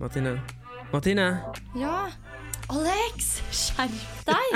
[0.00, 0.40] Martine.
[0.92, 1.24] Martine!
[1.76, 2.08] Ja.
[2.72, 3.92] Alex, skjerp
[4.24, 4.54] deg!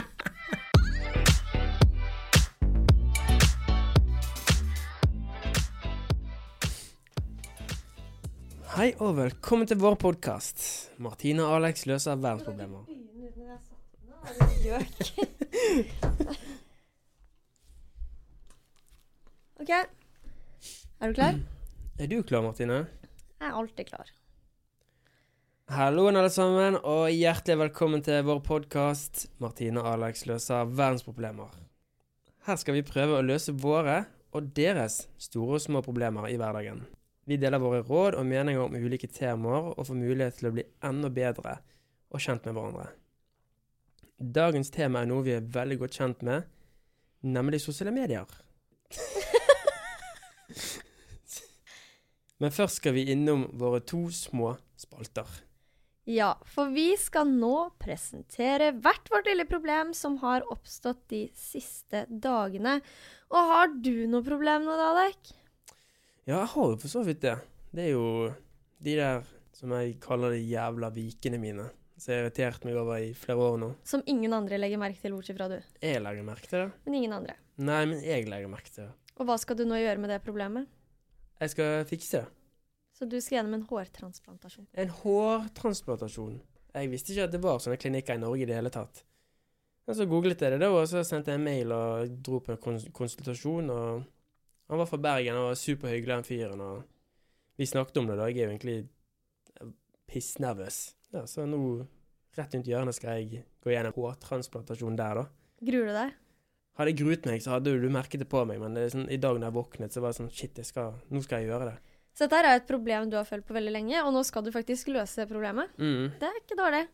[8.73, 10.65] Hei og velkommen til vår podkast.
[10.97, 12.89] Martine og Alex løser verdensproblemer.
[19.61, 19.77] OK.
[19.77, 21.41] Er du klar?
[22.01, 22.87] Er du klar, Martine?
[23.37, 24.09] Jeg er alltid klar.
[25.73, 31.57] Halloen, alle sammen, og hjertelig velkommen til vår podkast 'Martine og Alex løser verdensproblemer'.
[32.45, 34.05] Her skal vi prøve å løse våre
[34.37, 36.85] og deres store og små problemer i hverdagen.
[37.25, 40.65] Vi deler våre råd og meninger om ulike temaer og får mulighet til å bli
[40.85, 41.59] enda bedre
[42.11, 42.89] og kjent med hverandre.
[44.21, 46.43] Dagens tema er noe vi er veldig godt kjent med,
[47.23, 48.27] nemlig sosiale medier.
[52.39, 55.44] Men først skal vi innom våre to små spalter.
[56.05, 62.05] Ja, for vi skal nå presentere hvert vårt lille problem som har oppstått de siste
[62.09, 62.81] dagene.
[63.33, 65.33] Og har du noe problem nå, da, Alek?
[66.29, 67.39] Ja, jeg har jo for så vidt det.
[67.73, 68.29] Det er jo
[68.85, 69.25] de der
[69.57, 71.71] som jeg kaller de jævla vikene mine.
[71.97, 73.73] Som jeg har irritert meg over i flere år nå.
[73.89, 75.57] Som ingen andre legger merke til, bortsett fra du.
[75.81, 76.71] Jeg legger merke til det.
[76.85, 77.41] Men ingen andre.
[77.65, 78.93] Nei, men jeg legger merke til det.
[79.15, 80.69] Og hva skal du nå gjøre med det problemet?
[81.41, 82.27] Jeg skal fikse det.
[82.95, 84.69] Så du skal gjennom en hårtransplantasjon.
[84.79, 86.39] En hårtransplantasjon.
[86.75, 89.03] Jeg visste ikke at det var sånne klinikker i Norge i det hele tatt.
[89.85, 92.55] Men så googlet jeg det da, og så sendte jeg en mail og dro på
[92.55, 93.71] en kons konsultasjon.
[93.71, 94.05] og
[94.71, 96.63] Han var fra Bergen og var superhyggelig, den fyren.
[96.65, 98.29] og Vi snakket om det da.
[98.31, 98.79] Jeg er jo egentlig
[100.11, 100.79] pissnervøs.
[101.15, 101.61] Ja, så nå,
[102.39, 105.27] rett rundt hjørnet, skal jeg gå gjennom hårtransplantasjon der, da.
[105.65, 106.15] Gruer du deg?
[106.75, 109.21] Hadde jeg gruet meg, så hadde du merket det på meg, men det sånn, i
[109.23, 111.94] dag når jeg våknet, så var det sånn Shit, skal, nå skal jeg gjøre det.
[112.15, 114.53] Så dette er et problem du har følt på veldig lenge, og nå skal du
[114.55, 115.73] faktisk løse det problemet.
[115.83, 116.13] Mm.
[116.21, 116.85] Det er ikke dårlig.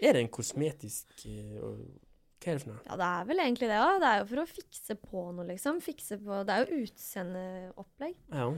[0.00, 1.84] Er det en kosmetisk uh,
[2.42, 2.80] Hva er det for noe?
[2.88, 3.90] Ja, det er vel egentlig det, ja.
[4.00, 5.82] Det er jo for å fikse på noe, liksom.
[5.84, 8.16] Fikse på Det er jo utseendeopplegg.
[8.32, 8.48] Ja.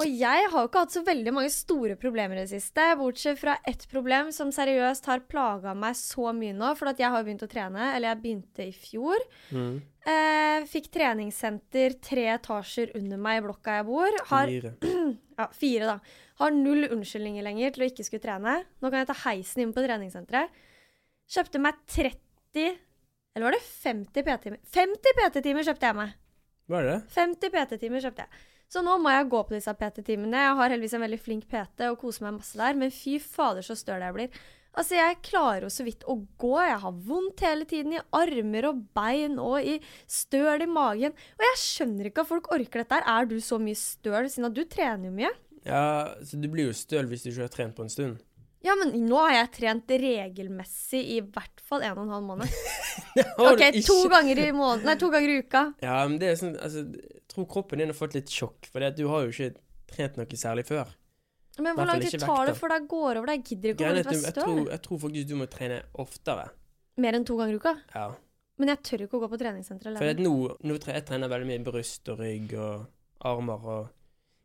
[0.00, 3.36] Og jeg har jo ikke hatt så veldig mange store problemer i det siste, bortsett
[3.36, 7.44] fra ett problem som seriøst har plaga meg så mye nå, for jeg har begynt
[7.44, 9.20] å trene, eller jeg begynte i fjor.
[9.52, 9.74] Mm.
[10.08, 14.16] Eh, fikk treningssenter tre etasjer under meg i blokka jeg bor.
[14.30, 14.52] Har,
[15.42, 15.98] ja, fire, da.
[16.40, 18.62] Har null unnskyldninger lenger til å ikke skulle trene.
[18.80, 20.56] Nå kan jeg ta heisen inn på treningssenteret.
[21.32, 22.72] Kjøpte meg 30
[23.32, 24.58] Eller var det 50 PT-timer?
[24.74, 26.16] 50 PT-timer kjøpte jeg meg!
[26.68, 26.96] Hva er det?
[27.12, 28.42] 50 PT-timer kjøpte jeg.
[28.72, 30.46] Så nå må jeg gå på disse PT-timene.
[30.46, 33.66] Jeg har heldigvis en veldig flink PT og koser meg masse der, men fy fader
[33.66, 34.42] så støl jeg blir.
[34.72, 36.54] Altså, jeg klarer jo så vidt å gå.
[36.64, 39.76] Jeg har vondt hele tiden i armer og bein og i
[40.08, 41.12] støl i magen.
[41.36, 43.04] Og jeg skjønner ikke at folk orker dette her.
[43.12, 45.34] Er du så mye støl, siden at du trener jo mye?
[45.68, 45.84] Ja,
[46.24, 48.22] så du blir jo støl hvis du ikke har trent på en stund.
[48.62, 52.60] Ja, men nå har jeg trent regelmessig i hvert fall en og en halv måned.
[53.50, 54.86] OK, to ganger i måneden.
[54.86, 55.66] Nei, to ganger i uka.
[55.82, 56.86] Ja, men det er sånn Altså,
[57.32, 59.54] tror kroppen din har fått litt sjokk, for du har jo ikke
[59.92, 60.92] trent noe særlig før.
[61.60, 63.32] Men hvor lang tid tar det før deg går over?
[63.34, 66.46] Jeg gidder ikke å være være jeg, tror, jeg tror faktisk du må trene oftere.
[67.02, 67.74] Mer enn to ganger i uka.
[67.92, 68.06] Ja.
[68.60, 70.34] Men jeg tør ikke å gå på treningssenter For nå,
[70.64, 72.86] nå jeg trener veldig mye bryst og rygg og
[73.28, 73.90] armer og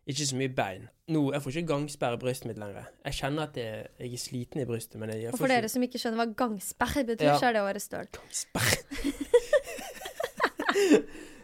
[0.08, 0.86] ikke så mye bein.
[1.12, 2.88] Nå, Jeg får ikke gangsperre i brystet mitt lenger.
[3.04, 5.52] Jeg kjenner at jeg, jeg er sliten i brystet, men jeg, jeg Og for for
[5.52, 7.36] dere som ikke skjønner hva gangsperre betyr, Ja.
[7.40, 8.08] så er det å være støl.
[8.16, 8.78] gangsperre.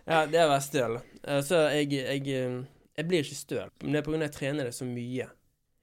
[0.11, 0.97] ja, det er å være støl.
[1.27, 2.63] Eh, Så jeg, jeg, eh,
[2.97, 3.69] jeg blir ikke støl.
[3.83, 5.29] Men det er av at jeg trener det så mye.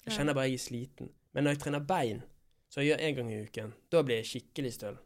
[0.06, 1.10] Jeg kjenner bare jeg er sliten.
[1.34, 2.22] Men når jeg trener bein,
[2.70, 4.98] så jeg gjør én gang i uken, da blir jeg skikkelig støl.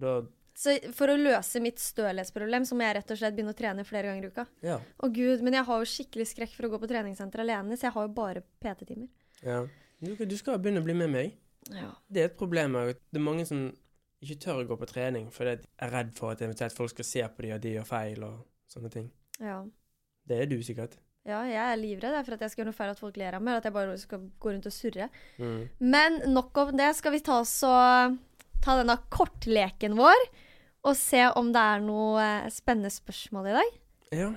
[0.00, 0.20] Da
[0.60, 3.84] Så for å løse mitt stølhetsproblem, så må jeg rett og slett begynne å trene
[3.88, 4.46] flere ganger i uka.
[4.66, 4.78] Ja.
[5.00, 7.88] Å gud, men jeg har jo skikkelig skrekk for å gå på treningssenter alene, så
[7.88, 9.08] jeg har jo bare PT-timer.
[9.42, 9.66] ja.
[10.00, 11.34] Du, du skal begynne å bli med meg.
[11.68, 11.90] Ja.
[12.08, 13.66] Det er et problem at det er mange som
[14.24, 17.04] ikke tør å gå på trening fordi de er redd for at eventuelt folk skal
[17.04, 18.38] se på dem og de gjør feil og
[18.72, 19.10] sånne ting.
[19.40, 19.58] ja.
[20.28, 20.96] Det er du sikkert.
[21.28, 23.42] Ja, jeg er livredd for at jeg skal gjøre noe feil at folk ler av
[23.44, 25.08] meg, eller at jeg bare skal gå rundt og surre.
[25.38, 25.58] Mm.
[25.92, 26.88] Men nok om det.
[26.96, 27.72] Skal vi ta så,
[28.64, 30.22] ta denne kortleken vår
[30.88, 33.74] og se om det er noe eh, spennende spørsmål i dag?
[34.16, 34.30] Ja.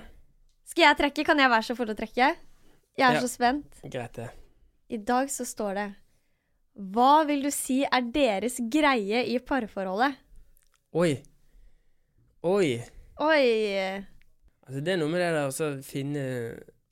[0.68, 1.24] Skal jeg trekke?
[1.24, 2.34] Kan jeg være så full å trekke?
[2.94, 3.20] Jeg er Ja.
[3.24, 3.80] så spent.
[3.90, 4.28] Greit, det.
[4.92, 5.86] I dag så står det
[6.94, 10.20] Hva vil du si er deres greie i parforholdet?
[10.94, 11.16] Oi.
[12.44, 12.82] Oi.
[13.24, 14.04] Oi.
[14.64, 16.22] Altså, det er noe med det der å finne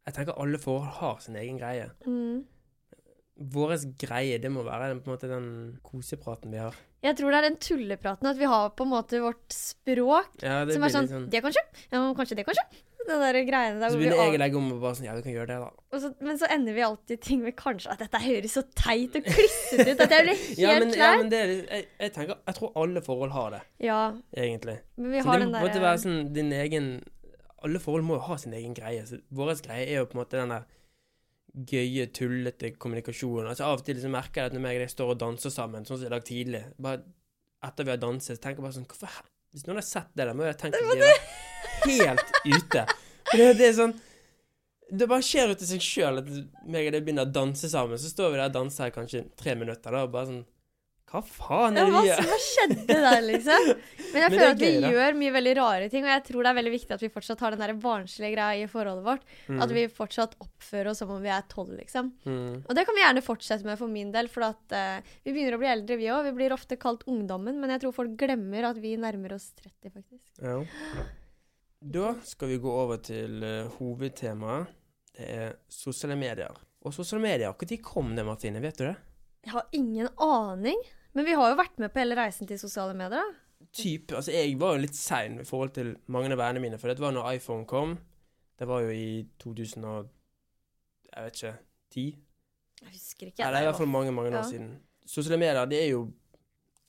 [0.02, 1.88] Jeg tenker alle forhold har sin egen greie.
[2.04, 2.42] Mm.
[3.52, 5.46] Vår greie, det må være på en måte den
[5.86, 6.76] kosepraten vi har.
[7.02, 10.60] Jeg tror det er den tullepraten at vi har på en måte vårt språk Ja,
[10.70, 11.64] som er sånn, sånn Det kanskje?
[11.90, 12.62] Ja, kanskje det, kanskje?
[13.02, 15.24] Den der greiene der Så begynner jeg å legge om og bare sånn Ja, vi
[15.24, 15.98] kan gjøre det, da.
[16.04, 19.26] så, Men så ender vi alltid ting med kanskje at dette høres så teit og
[19.26, 22.58] klissete ut at jeg blir helt Ja, men, ja, men det jeg, jeg tenker Jeg
[22.60, 23.98] tror alle forhold har det, Ja,
[24.36, 24.76] egentlig.
[24.94, 26.88] men vi Så har det den må på måtte være sånn din egen
[27.66, 29.04] Alle forhold må jo ha sin egen greie.
[29.06, 30.68] Så vår greie er jo på en måte den der
[31.52, 33.50] gøye, tullete kommunikasjonen.
[33.50, 35.52] Altså Av og til liksom merker jeg at når jeg og deg står og danser
[35.52, 37.02] sammen, sånn som i dag tidlig Bare
[37.62, 39.18] etter vi har danset, så tenker jeg bare sånn Hvorfor
[39.52, 42.86] Hvis noen har sett det der, må jeg tenke at de er helt ute.
[43.32, 43.92] Det, det er sånn
[44.88, 46.32] Det bare skjer ut av seg sjøl at
[46.64, 48.00] meg og deg begynner å danse sammen.
[48.00, 50.42] Så står vi der og danser kanskje tre minutter, da, og bare sånn
[51.12, 52.22] Hva faen er det hva, vi gjør?
[52.30, 53.66] hva skjedde der, liksom?
[54.12, 54.92] Men jeg Men føler er at vi gøy, da.
[54.94, 57.44] gjør mye veldig rare ting, og jeg tror det er veldig viktig at vi fortsatt
[57.44, 59.26] har den der barnslige greia i forholdet vårt.
[59.48, 62.10] Mm, At vi fortsatt oppfører oss som om vi er tolv, liksom.
[62.24, 62.64] mm.
[62.64, 65.58] Og det kan vi gjerne fortsette med for min del, for at uh, vi begynner
[65.58, 66.24] å bli eldre, vi òg.
[66.30, 69.92] Vi blir ofte kalt ungdommen, men jeg tror folk glemmer at vi nærmer oss 30,
[69.92, 70.24] faktisk.
[70.40, 70.58] Ja.
[71.92, 74.72] Da skal vi gå over til uh, hovedtemaet.
[75.12, 76.56] Det er sosiale medier.
[76.82, 78.60] Og sosiale medier, når kom det, Martine?
[78.64, 78.96] Vet du det?
[79.42, 80.78] Jeg har ingen aning,
[81.14, 83.66] men vi har jo vært med på hele reisen til sosiale medier, da.
[83.72, 86.88] Typ, altså Jeg var jo litt sein i forhold til mange av vennene mine, for
[86.90, 87.98] det var når iPhone kom.
[88.58, 90.08] Det var jo i 2000 og
[91.12, 91.54] Jeg vet ikke
[91.92, 92.06] 10?
[92.82, 93.42] Jeg husker ikke.
[93.44, 94.38] Ja, det er i hvert fall mange, mange Ja.
[94.40, 94.80] år siden.
[95.06, 96.12] Sosiale medier, det er jo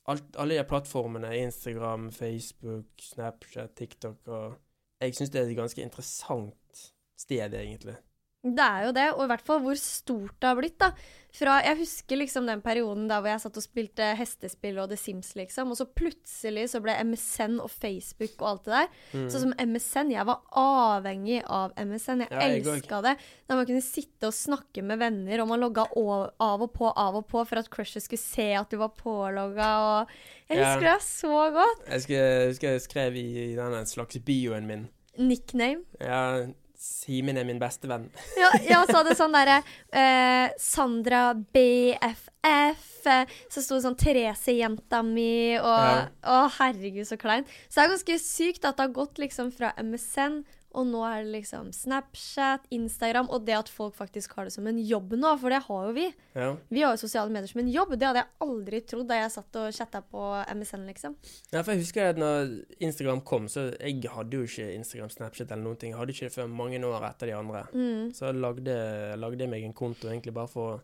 [0.06, 1.30] alt, alle de plattformene.
[1.38, 4.56] Instagram, Facebook, Snapchat, TikTok og
[5.00, 7.96] Jeg syns det er et ganske interessant sted, egentlig.
[8.44, 10.74] Det er jo det, og i hvert fall hvor stort det har blitt.
[10.78, 10.90] da.
[11.34, 14.96] Fra, Jeg husker liksom den perioden der hvor jeg satt og spilte hestespill og The
[15.00, 15.70] Sims, liksom.
[15.72, 18.88] Og så plutselig så ble MSN og Facebook og alt det der.
[19.16, 19.24] Mm.
[19.32, 20.12] Sånn som MSN.
[20.12, 22.20] Jeg var avhengig av MSN.
[22.26, 23.16] Jeg Ja, elska det.
[23.48, 27.16] Da man kunne sitte og snakke med venner, og man logga av og på, av
[27.16, 29.70] og på for at crushet skulle se at du var pålogga.
[30.04, 30.08] Og
[30.50, 30.74] jeg Ja.
[30.74, 31.86] husker det så godt.
[31.88, 34.88] Jeg husker jeg, husker jeg skrev i, i denne slags bioen min
[35.18, 35.82] Nickname.
[36.00, 36.46] Ja,
[36.78, 38.08] Simen er min beste venn.
[38.40, 39.60] Ja, ja og så hadde sånn derre
[39.94, 43.06] eh, Sandra BFF.
[43.06, 46.08] eh, Så sto det sånn Therese-jenta mi, og Ja.
[46.24, 47.44] Å, herregud, så klein.
[47.68, 50.42] Så det er ganske sykt at det har gått liksom fra MSN,
[50.74, 54.66] og nå er det liksom Snapchat, Instagram, og det at folk faktisk har det som
[54.66, 56.06] en jobb nå, for det har jo vi.
[56.34, 56.48] Ja.
[56.68, 57.94] Vi har jo sosiale medier som en jobb.
[57.94, 61.14] Det hadde jeg aldri trodd da jeg satt og chatta på MSN, liksom.
[61.52, 65.54] ja, for jeg husker at når Instagram kom, så jeg hadde jo ikke Instagram, Snapchat
[65.54, 65.94] eller noen ting.
[65.94, 67.64] Jeg hadde ikke det før mange år etter de andre.
[67.72, 68.10] Mm.
[68.16, 68.76] Så lagde,
[69.20, 70.82] lagde jeg meg en konto egentlig bare for å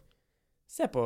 [0.71, 1.05] se på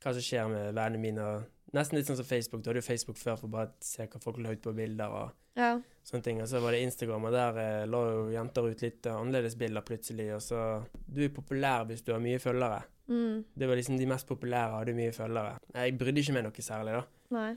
[0.00, 1.30] hva som skjer med vennene mine.
[1.30, 2.62] og Nesten litt sånn som Facebook.
[2.64, 5.08] Du hadde jo Facebook før for bare å se hva folk la ut på bilder
[5.14, 5.80] og Ja.
[6.04, 6.40] sånne ting.
[6.42, 9.54] Og så var det Instagram, og der eh, la jo jenter ut litt eh, annerledes
[9.56, 10.34] bilder plutselig.
[10.34, 12.82] Og så Du er populær hvis du har mye følgere.
[13.08, 13.44] Mm.
[13.58, 15.58] Det var liksom de mest populære hadde mye følgere.
[15.74, 17.04] Jeg brydde ikke meg noe særlig, da.
[17.30, 17.56] Nei.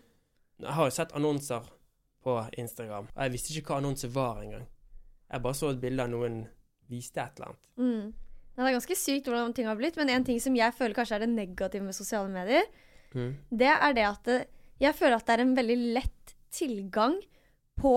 [0.62, 1.64] Jeg har jo sett annonser
[2.24, 4.68] på Instagram, og jeg visste ikke hva annonser var engang.
[5.32, 6.48] Jeg bare så et bilde av noen
[6.90, 7.68] viste et eller annet.
[7.78, 8.14] Mm.
[8.56, 11.16] Det er ganske sykt hvordan ting har blitt, men en ting som jeg føler kanskje
[11.16, 12.64] er det negative med sosiale medier,
[13.14, 13.32] Mm.
[13.50, 14.40] det er det at det,
[14.82, 17.18] jeg føler at det er en veldig lett tilgang
[17.80, 17.96] på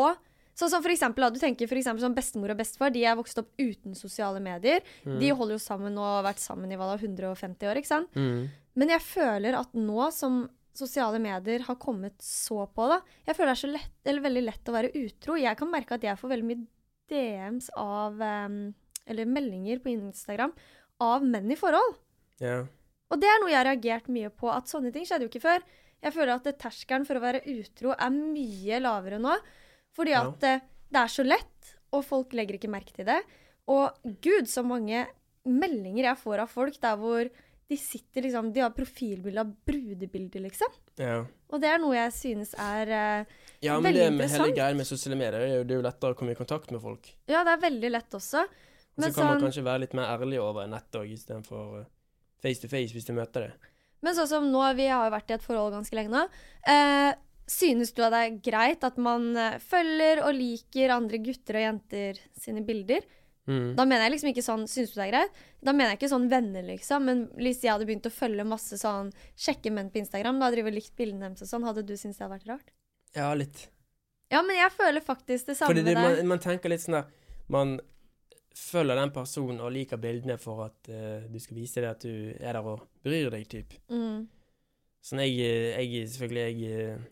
[0.56, 3.50] Sånn som for eksempel, du tenker for sånn bestemor og bestefar, de er vokst opp
[3.61, 4.80] uten sosiale medier.
[5.04, 5.18] Mm.
[5.20, 8.16] De holder jo sammen og har vært sammen i hva da, 150 år, ikke sant?
[8.16, 8.46] Mm.
[8.80, 10.46] Men jeg føler at nå som
[10.76, 14.44] sosiale medier har kommet så på, da Jeg føler det er så lett, eller veldig
[14.46, 15.37] lett å være utro.
[15.40, 16.64] Jeg kan merke at jeg får veldig mye
[17.12, 18.25] DMs av
[19.06, 20.56] Eller meldinger på Instagram
[21.04, 21.99] av menn i forhold.
[22.40, 22.62] Ja.
[23.12, 25.44] Og det er noe jeg har reagert mye på, at sånne ting skjedde jo ikke
[25.44, 25.66] før.
[26.04, 29.34] Jeg føler at terskelen for å være utro er mye lavere nå.
[29.96, 30.58] Fordi at ja.
[30.92, 33.20] det er så lett, og folk legger ikke merke til det.
[33.72, 35.06] Og gud, så mange
[35.46, 37.28] meldinger jeg får av folk der hvor
[37.66, 40.75] de sitter liksom De har profilbilde av brudebilder, liksom.
[41.02, 41.25] ja.
[41.50, 43.34] Og det er noe jeg synes er eh,
[43.64, 45.86] Ja, men det med hele greia med sosiale medier, det er jo, det er jo
[45.86, 47.10] lettere å komme i kontakt med folk.
[47.30, 48.44] Ja, det er veldig lett også.
[48.96, 51.75] Men så kan kan man sånn, kanskje være litt mer ærlig over nettet òg, istedenfor
[51.80, 51.88] uh,
[52.47, 53.73] face to face hvis du møter det.
[54.07, 56.25] men sånn som nå, vi har jo vært i et forhold ganske lenge nå.
[56.71, 57.12] Eh,
[57.47, 61.65] synes du at det er greit at man eh, følger og liker andre gutter og
[61.67, 63.07] jenter sine bilder?
[63.47, 63.76] Mm.
[63.79, 65.37] Da mener jeg liksom ikke sånn Syns du det er greit?
[65.62, 67.05] Da mener jeg ikke sånn venner, liksom.
[67.07, 70.75] Men hvis jeg hadde begynt å følge masse sånn Sjekke menn på Instagram, da driver
[70.75, 72.73] likt bildene deres og sånn, hadde du syntes det hadde vært rart?
[73.15, 73.69] Ja, litt.
[74.35, 76.25] Ja, men jeg føler faktisk det samme Fordi det, med deg.
[76.25, 77.07] man, man tenker litt sånn der
[77.55, 77.76] Man
[78.56, 82.32] følger den personen og liker bildene for at uh, du skal vise det at du
[82.40, 83.76] er der og bryr deg, typ.
[83.92, 84.26] Mm.
[85.06, 87.02] Sånn jeg, eh, jeg selvfølgelig jeg eh,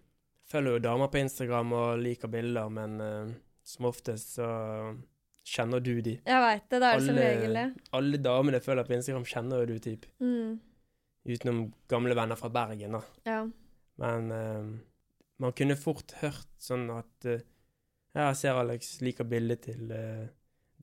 [0.50, 3.34] følger jo damer på Instagram og liker bilder, men uh,
[3.64, 4.48] som oftest så
[5.44, 6.16] kjenner du de.
[6.24, 6.80] Jeg veit det.
[6.80, 7.66] Det er som regel det.
[7.98, 10.08] alle damene jeg følger på Instagram, kjenner jo du, typ.
[10.24, 10.56] Mm.
[11.24, 13.02] Utenom gamle venner fra Bergen, da.
[13.28, 13.38] Ja.
[14.02, 14.72] Men uh,
[15.44, 17.42] man kunne fort hørt sånn at uh,
[18.14, 20.26] Ja, jeg ser Alex liker bildet til eh,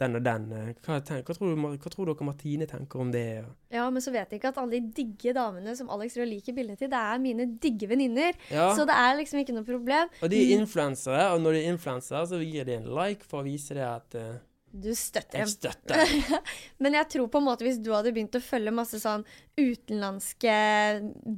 [0.02, 0.48] den og den.
[0.58, 3.24] eh, Hva, tenk, hva, tror du, hva tror dere Martine tenker om det?
[3.72, 6.58] ja, men så vet jeg ikke at alle de digge damene som Alex Røe liker
[6.58, 8.36] bildene til, det er mine digge venninner.
[8.52, 10.10] Ja, Så det er liksom ikke noe problem.
[10.22, 13.42] og de er influensere, og når de er influensere, så gir de en like for
[13.42, 14.40] å vise det at uh,
[14.72, 16.04] Du støtter jeg støtter.
[16.84, 19.26] Men jeg tror på en måte hvis du hadde begynt å følge masse sånn
[19.60, 20.54] utenlandske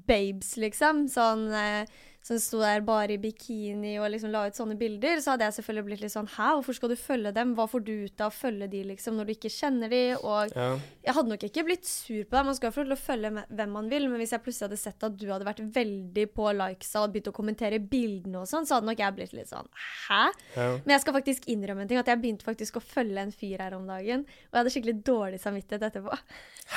[0.08, 1.86] babes, liksom, sånn eh,
[2.24, 5.58] som sto der bare i bikini og liksom la ut sånne bilder, så hadde jeg
[5.58, 7.50] selvfølgelig blitt litt sånn Hæ, hvorfor skal du følge dem?
[7.58, 10.00] Hva får du ut av å følge de, liksom, når du ikke kjenner de?
[10.22, 10.70] Og Ja.
[11.04, 13.04] jeg hadde nok ikke blitt sur på deg, man skal jo få lov til å
[13.10, 16.26] følge hvem man vil, men hvis jeg plutselig hadde sett at du hadde vært veldig
[16.34, 19.52] på likesa og begynt å kommentere bildene og sånn, så hadde nok jeg blitt litt
[19.52, 19.68] sånn
[20.08, 20.24] Hæ?
[20.56, 20.70] ja.
[20.86, 23.60] Men jeg skal faktisk innrømme en ting, at jeg begynte faktisk å følge en fyr
[23.68, 26.16] her om dagen, og jeg hadde skikkelig dårlig samvittighet etterpå.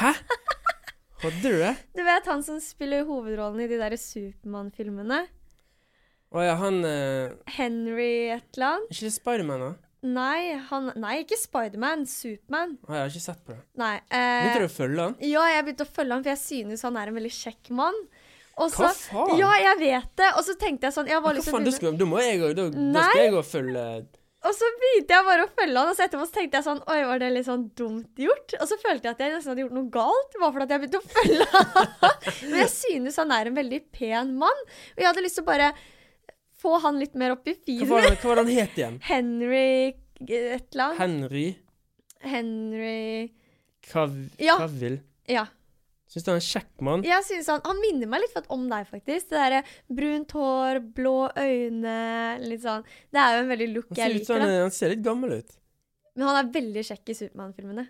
[0.03, 0.13] Hæ?
[1.23, 1.71] Hadde du det?
[1.97, 5.23] Du vet han som spiller hovedrollen i de der Supermann-filmene?
[6.35, 8.91] Å ja, han eh, Henry et eller annet?
[8.93, 9.73] Ikke det Spiderman, da?
[10.07, 12.05] Nei, han, nei ikke Spiderman.
[12.11, 12.77] Superman.
[12.87, 13.61] Å, jeg har ikke sett på det.
[13.81, 13.95] Nei.
[14.11, 15.15] Begynte Eh, du å følge han?
[15.27, 17.99] ja, jeg begynte å følge han, for jeg synes han er en veldig kjekk mann.
[18.57, 19.33] Og så, Hva faen?
[19.41, 20.29] Ja, jeg vet det.
[20.39, 22.39] Og så tenkte jeg sånn jeg har Hva faen, da, begynne- skal, da må jeg
[22.43, 23.03] da, da Nei.
[23.11, 23.83] skal jeg og følge
[24.47, 26.81] Og så begynte jeg bare å følge han, og så etterpå så tenkte jeg sånn
[26.87, 28.55] Oi, var det litt sånn dumt gjort?
[28.61, 30.85] Og så følte jeg at jeg nesten hadde gjort noe galt, bare fordi at jeg
[30.85, 32.17] begynte å følge han.
[32.49, 34.63] Men jeg synes han er en veldig pen mann,
[34.95, 35.69] og jeg hadde lyst til å bare
[36.63, 38.99] få han litt mer opp i Hva hva var det han het igjen?
[39.11, 39.69] Henry
[40.27, 40.99] et eller annet.
[41.03, 41.47] Henry
[42.27, 43.29] Henry
[43.87, 44.57] Cav Ja.
[44.59, 45.01] Cavill?
[45.29, 45.47] Ja.
[46.09, 47.03] Syns du han er en kjekk mann?
[47.07, 49.29] Jeg synes han, han minner meg litt for- om deg, faktisk.
[49.31, 49.61] Det derre
[50.01, 51.97] brunt hår, blå øyne,
[52.47, 55.37] litt sånn Det er jo en veldig look jeg liker, han, han ser litt gammel
[55.41, 55.57] ut.
[56.17, 57.87] Men han er veldig kjekk i Supermann-filmene.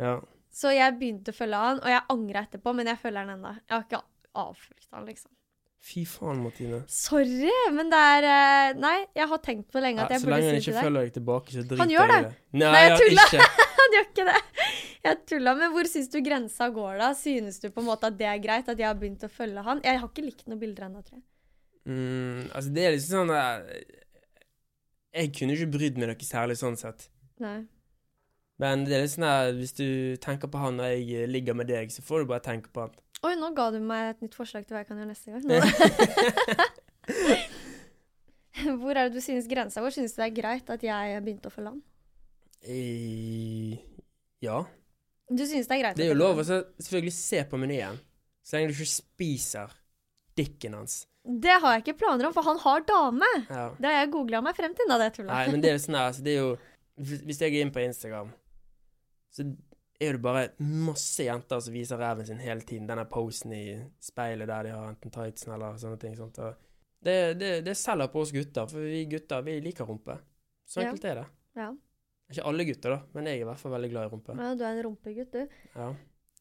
[0.00, 0.14] Ja.
[0.54, 3.52] Så jeg begynte å følge han, og jeg angra etterpå, men jeg følger han ennå.
[3.58, 4.02] Jeg har ikke
[4.44, 5.30] avfulgt han, liksom.
[5.84, 6.78] Fy faen, Martine.
[6.88, 10.28] Sorry, men det er eh, Nei, jeg har tenkt på lenge Ja, at jeg så
[10.30, 10.86] burde lenge han si ikke til deg.
[10.86, 12.20] følger deg tilbake, så driter Han jeg i det.
[12.24, 12.38] det.
[12.56, 13.58] Nei, Nei, jeg jeg tuller.
[13.84, 14.38] Han gjør ikke det.
[15.04, 17.10] Jeg tulla, men hvor syns du grensa går, da?
[17.18, 19.60] Synes du på en måte at det er greit at jeg har begynt å følge
[19.66, 19.82] han?
[19.84, 21.26] Jeg har ikke likt noen bilder ennå, tror jeg.
[21.84, 23.82] Mm, altså, det er liksom sånn eh,
[25.20, 27.10] Jeg kunne ikke brydd meg noe særlig sånn sett.
[27.44, 27.58] Nei.
[28.62, 29.86] Men det er litt sånn at hvis du
[30.24, 32.96] tenker på han når jeg ligger med deg, så får du bare tenke på han.
[33.24, 35.42] Oi, nå ga du meg et nytt forslag til hva jeg kan gjøre neste gang.
[38.80, 39.94] Hvor er det du synes grensa går?
[39.96, 41.80] Synes du det er greit at jeg begynte å få land?
[42.68, 43.76] I,
[44.44, 44.60] ja.
[45.28, 45.96] Du synes det er greit?
[45.98, 47.98] Det er jo lov å selvfølgelig se på menyen,
[48.44, 49.74] så lenge du ikke spiser
[50.36, 51.02] dikken hans.
[51.24, 53.28] Det har jeg ikke planer om, for han har dame.
[53.48, 53.68] Ja.
[53.78, 54.88] Det har jeg googla meg frem til.
[54.90, 55.32] Da, det tullet.
[55.32, 56.50] Nei, men det er jo sånn her, altså, det er jo
[57.26, 58.28] Hvis jeg er inne på Instagram,
[59.34, 59.48] så
[60.08, 62.86] er det bare masse jenter som viser ræven sin hele tiden.
[62.88, 63.64] Denne posen i
[64.02, 66.14] speilet der de har enten tightsen eller sånne ting.
[66.18, 66.38] Sånt.
[67.04, 70.18] Det, det, det selger på oss gutter, for vi gutter vi liker rumpe.
[70.66, 70.88] Så Ja.
[70.90, 71.26] enkelt er det.
[71.60, 71.68] Ja.
[72.32, 74.36] Ikke alle gutter, da, men jeg er i hvert fall veldig glad i rumpe.
[74.40, 75.48] Ja, du er en rumpegutt, du.
[75.76, 75.90] Ja.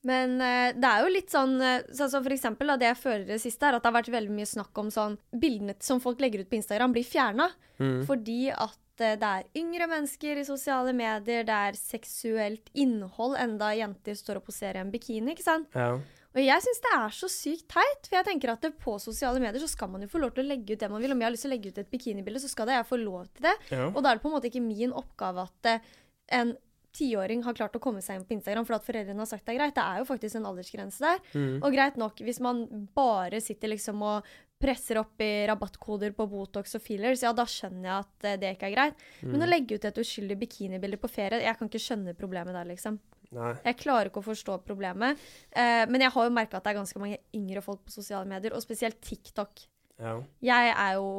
[0.04, 2.98] Men eh, det er jo litt sånn eh, Sånn som for eksempel da, det jeg
[3.00, 6.02] føler det siste, er at det har vært veldig mye snakk om sånn Bildene som
[6.04, 7.46] folk legger ut på Instagram, blir fjerna.
[7.80, 8.02] Mm.
[8.10, 14.18] Fordi at det er yngre mennesker i sosiale medier, det er seksuelt innhold, enda jenter
[14.18, 15.74] står og poserer i en bikini, ikke sant?
[15.78, 15.96] ja.
[16.34, 19.42] Og jeg syns det er så sykt teit, for jeg tenker at det på sosiale
[19.42, 21.14] medier så skal man jo få lov til å legge ut det man vil.
[21.14, 22.98] Om jeg har lyst til å legge ut et bikinibilde, så skal det jeg få
[22.98, 23.54] lov til det.
[23.70, 23.90] ja.
[23.92, 25.92] Og da er det på en måte ikke min oppgave at eh,
[26.40, 26.56] en
[26.94, 29.54] tiåring har klart å komme seg inn på Instagram for at foreldrene har sagt det
[29.56, 29.76] er greit.
[29.78, 31.22] Det er jo faktisk en aldersgrense der.
[31.34, 31.56] Mm.
[31.60, 32.66] Og greit nok, hvis man
[32.98, 34.34] bare sitter liksom og
[34.64, 38.54] presser opp i rabattkoder på Botox og fillers, ja, da skjønner jeg at eh, det
[38.56, 39.04] ikke er greit.
[39.22, 39.34] Mm.
[39.34, 42.70] Men å legge ut et uskyldig bikinibilde på ferie, jeg kan ikke skjønne problemet der,
[42.72, 43.00] liksom.
[43.34, 43.54] Nei.
[43.66, 45.22] Jeg klarer ikke å forstå problemet.
[45.50, 48.30] Eh, men jeg har jo merka at det er ganske mange yngre folk på sosiale
[48.30, 49.66] medier, og spesielt TikTok.
[50.02, 50.18] Ja.
[50.44, 51.10] Jeg er jo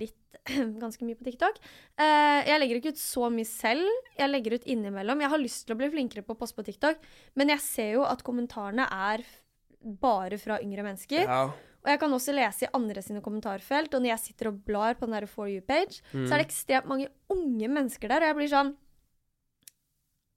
[0.00, 0.16] litt
[0.82, 1.58] ganske mye på TikTok.
[1.98, 3.90] Eh, jeg legger ikke ut så mye selv.
[4.18, 5.24] Jeg legger ut innimellom.
[5.24, 7.02] Jeg har lyst til å bli flinkere på å poste på TikTok,
[7.38, 9.26] men jeg ser jo at kommentarene er
[9.78, 11.24] bare fra yngre mennesker.
[11.26, 11.48] ja.
[11.88, 14.92] Og jeg kan også lese i andre sine kommentarfelt, og når jeg sitter og blar
[14.98, 16.26] på den der For you-page, Mm.
[16.28, 18.74] så er det ekstremt mange unge mennesker der, og jeg blir sånn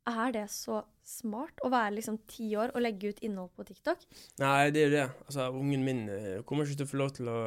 [0.08, 4.00] Er det så smart å være liksom ti år og legge ut innhold på TikTok?
[4.42, 5.10] Nei, det er jo det.
[5.28, 7.42] Altså, ungen min eh, kommer ikke til å få lov til å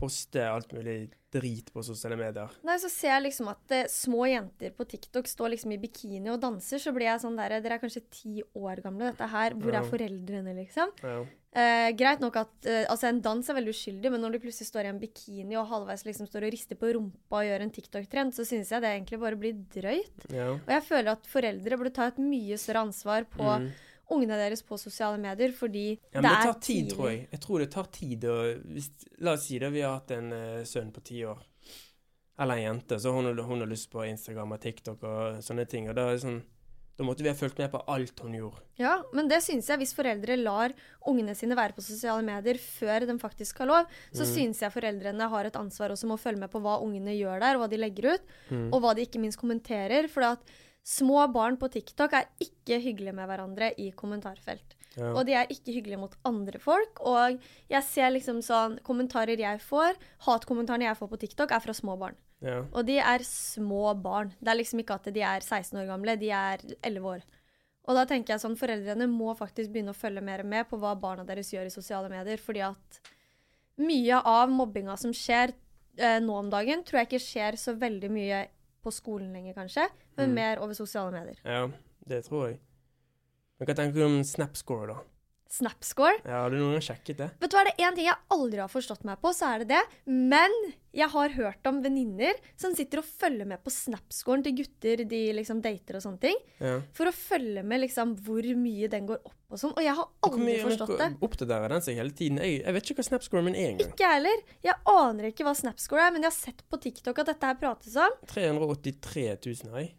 [0.00, 2.50] poste alt mulig drit på sosiale medier.
[2.66, 6.32] Nei, så ser jeg liksom at eh, små jenter på TikTok står liksom i bikini
[6.34, 9.54] og danser, så blir jeg sånn der Dere er kanskje ti år gamle, dette her.
[9.54, 9.80] Hvor Ja.
[9.84, 10.90] er foreldrene, liksom?
[11.02, 11.24] Ja.
[11.54, 14.66] Eh, greit nok at eh, Altså, en dans er veldig uskyldig, men når du plutselig
[14.66, 17.70] står i en bikini og halvveis liksom står og rister på rumpa og gjør en
[17.70, 20.24] TikTok-trend, så synes jeg det egentlig bare blir drøyt.
[20.34, 20.48] ja.
[20.56, 23.70] Og jeg føler at foreldre burde ta et mye større ansvar på Mm.
[24.10, 26.96] ungene deres på sosiale medier, fordi Ja, men det, det er tar tid, tidlig.
[26.96, 27.28] tror jeg.
[27.30, 28.36] Jeg tror det tar tid å
[28.74, 31.38] hvis, La oss si det, vi har hatt en uh, sønn på ti år.
[32.38, 32.98] Eller en jente.
[32.98, 35.88] Så hun, hun har lyst på Instagram og TikTok og sånne ting.
[35.88, 36.42] Og da, er det sånn,
[36.96, 38.60] da måtte vi ha fulgt med på alt hun gjorde.
[38.78, 40.72] Ja, men det syns jeg hvis foreldre lar
[41.06, 44.34] ungene sine være på sosiale medier før de faktisk har lov, så Mm.
[44.34, 47.40] syns jeg foreldrene har et ansvar også med å følge med på hva ungene gjør
[47.40, 48.72] der, hva de legger ut, Mm.
[48.72, 50.08] og hva de ikke minst kommenterer.
[50.08, 50.38] For at
[50.84, 54.76] små barn på TikTok er ikke hyggelige med hverandre i kommentarfelt.
[54.96, 55.12] Ja.
[55.14, 57.00] Og de er ikke hyggelige mot andre folk.
[57.00, 61.72] Og jeg ser liksom sånn Kommentarer jeg får, hatkommentarene jeg får på TikTok, er fra
[61.72, 62.14] små barn.
[62.44, 62.58] Ja.
[62.72, 64.34] Og de er små barn.
[64.40, 67.24] Det er liksom ikke at de er 16 år gamle, de er 11 år.
[67.88, 70.94] Og da tenker jeg sånn, foreldrene må faktisk begynne å følge mer med på hva
[70.96, 73.00] barna deres gjør i sosiale medier, fordi at
[73.80, 75.52] mye av mobbinga som skjer
[75.98, 78.44] eh, nå om dagen, tror jeg ikke skjer så veldig mye
[78.84, 80.34] på skolen lenger, kanskje, men Mm.
[80.34, 81.38] mer over sosiale medier.
[81.44, 81.68] ja,
[82.06, 82.58] det tror jeg.
[83.58, 84.96] Men hva tenker du om Snapscore, da?
[85.54, 86.16] Snapscore.
[86.24, 87.28] Ja, Har du noen gang sjekket det?
[87.38, 89.62] Vet du hva, det er én ting jeg aldri har forstått meg på, så er
[89.62, 89.82] det det.
[90.10, 90.54] Men
[90.94, 95.20] jeg har hørt om venninner som sitter og følger med på Snapscoren til gutter de
[95.38, 96.40] liksom dater og sånne ting.
[96.58, 96.76] Ja.
[96.96, 99.74] For å følge med liksom hvor mye den går opp og sånn.
[99.78, 101.10] Og jeg har aldri forstått det.
[101.28, 102.42] Oppdaterer den seg hele tiden?
[102.42, 103.94] Jeg, jeg vet ikke hva Snapscore min er engang.
[103.94, 104.44] Ikke jeg heller.
[104.66, 107.60] Jeg aner ikke hva Snapscore er, men jeg har sett på TikTok at dette her
[107.62, 108.18] prates om.
[108.34, 109.94] 383 000 har jeg.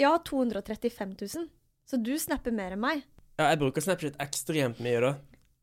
[0.00, 1.50] Ja, 235 000.
[1.86, 3.02] Så du snapper mer enn meg.
[3.38, 5.12] Ja, jeg bruker Snapchat ekstremt mye, da.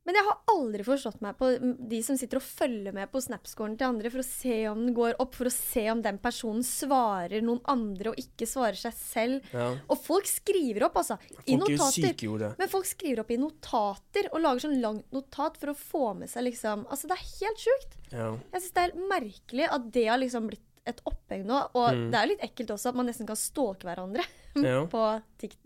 [0.07, 1.47] Men jeg har aldri forstått meg på
[1.91, 4.95] de som sitter og følger med på Snapscoren til andre for å se om den
[4.97, 8.95] går opp, for å se om den personen svarer noen andre og ikke svarer seg
[8.97, 9.51] selv.
[9.53, 9.67] Ja.
[9.85, 11.19] Og folk skriver opp, altså.
[11.45, 12.07] I Folk jo notater.
[12.09, 15.75] syke jo det Men folk skriver opp i notater og lager sånn langt notat for
[15.75, 17.95] å få med seg liksom Altså, det er helt sjukt.
[18.09, 18.31] Ja.
[18.55, 21.61] Jeg syns det er helt merkelig at det har liksom blitt et oppheng nå.
[21.77, 22.09] Og Mm.
[22.09, 24.23] det er jo litt ekkelt også at man nesten kan stalke hverandre
[24.57, 24.85] ja.
[24.93, 25.03] på,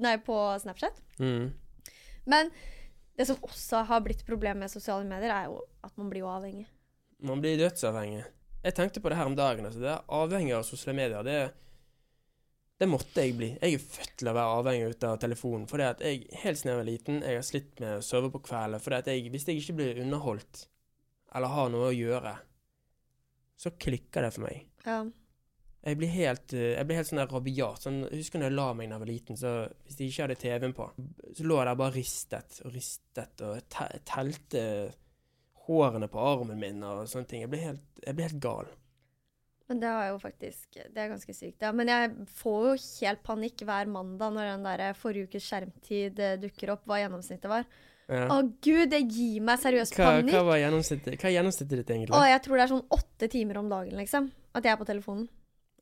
[0.04, 1.00] nei, på Snapchat.
[1.24, 1.54] Mm.
[2.30, 2.52] Men
[3.18, 6.32] det som også har blitt problem med sosiale medier, er jo at man blir jo
[6.34, 6.66] avhengig.
[7.24, 8.24] Man blir dødsavhengig.
[8.64, 9.68] Jeg tenkte på det her om dagen.
[9.68, 9.82] Altså.
[9.84, 11.28] Det er avhengig av sosiale medier.
[11.28, 11.38] Det,
[12.80, 13.52] det måtte jeg bli.
[13.60, 15.68] Jeg er født til å være avhengig av telefonen.
[15.70, 18.44] fordi at jeg helt siden jeg var liten, jeg har slitt med å sove på
[18.48, 18.84] kvelden.
[18.84, 20.68] For at jeg, hvis jeg ikke blir underholdt,
[21.36, 22.38] eller har noe å gjøre,
[23.60, 24.66] så klikker det for meg.
[24.88, 25.04] Ja.
[25.84, 27.84] Jeg blir helt, eh, jeg blir helt sånn rabiat.
[27.84, 30.28] Sånn, jeg husker når jeg la meg da jeg var liten, så hvis jeg ikke
[30.28, 30.90] hadde TV-en på,
[31.36, 34.64] så lå jeg der bare ristet og ristet og te telte
[35.68, 37.44] hårene på armen min og sånne ting.
[37.44, 38.72] Jeg ble helt, jeg ble helt gal.
[39.72, 41.64] Men det er jo faktisk Det er ganske sykt.
[41.64, 41.72] Ja.
[41.76, 42.74] Men jeg får jo
[43.06, 47.52] helt panikk hver mandag når den der forrige ukes skjermtid eh, dukker opp, hva gjennomsnittet
[47.52, 47.68] var.
[48.12, 48.26] Ja.
[48.36, 50.36] Å gud, det gir meg seriøst Hva, panikk.
[50.36, 52.18] hva, var gjennomsnittet, hva er gjennomsnittet ditt, egentlig?
[52.18, 54.28] Å, jeg tror det er sånn åtte timer om dagen, liksom.
[54.54, 55.30] At jeg er på telefonen.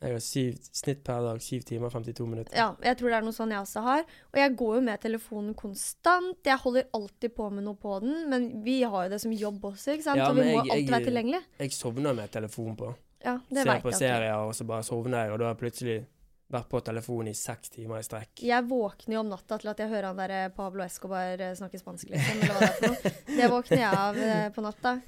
[0.01, 2.55] Jeg har syv, snitt per dag 7 timer og 52 minutter.
[2.57, 3.99] Ja, jeg tror det er noe sånn jeg også har.
[4.33, 6.39] Og jeg går jo med telefonen konstant.
[6.43, 8.15] Jeg holder alltid på med noe på den.
[8.31, 10.17] Men vi har jo det som jobb også, ikke sant?
[10.17, 11.41] Ja, Så vi må jeg- alltid jeg- være tilgjengelig.
[11.59, 12.95] Jeg sovner med telefonen på.
[13.23, 13.99] Ja, det Ser på jeg.
[13.99, 16.05] serier, og så bare sovner jeg, og da har jeg plutselig
[16.51, 18.41] vært på telefonen i seks timer i strekk.
[18.41, 21.53] Jeg våkner jo om natta til at jeg hører han der eh, Pablo Escobar eh,
[21.53, 22.41] snakke spansk, liksom.
[22.41, 23.37] Eller hva det er for noe.
[23.37, 25.01] Det våkner jeg av eh, på natta.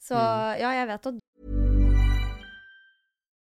[0.00, 0.60] Så Mm.
[0.60, 1.14] ja, jeg vet at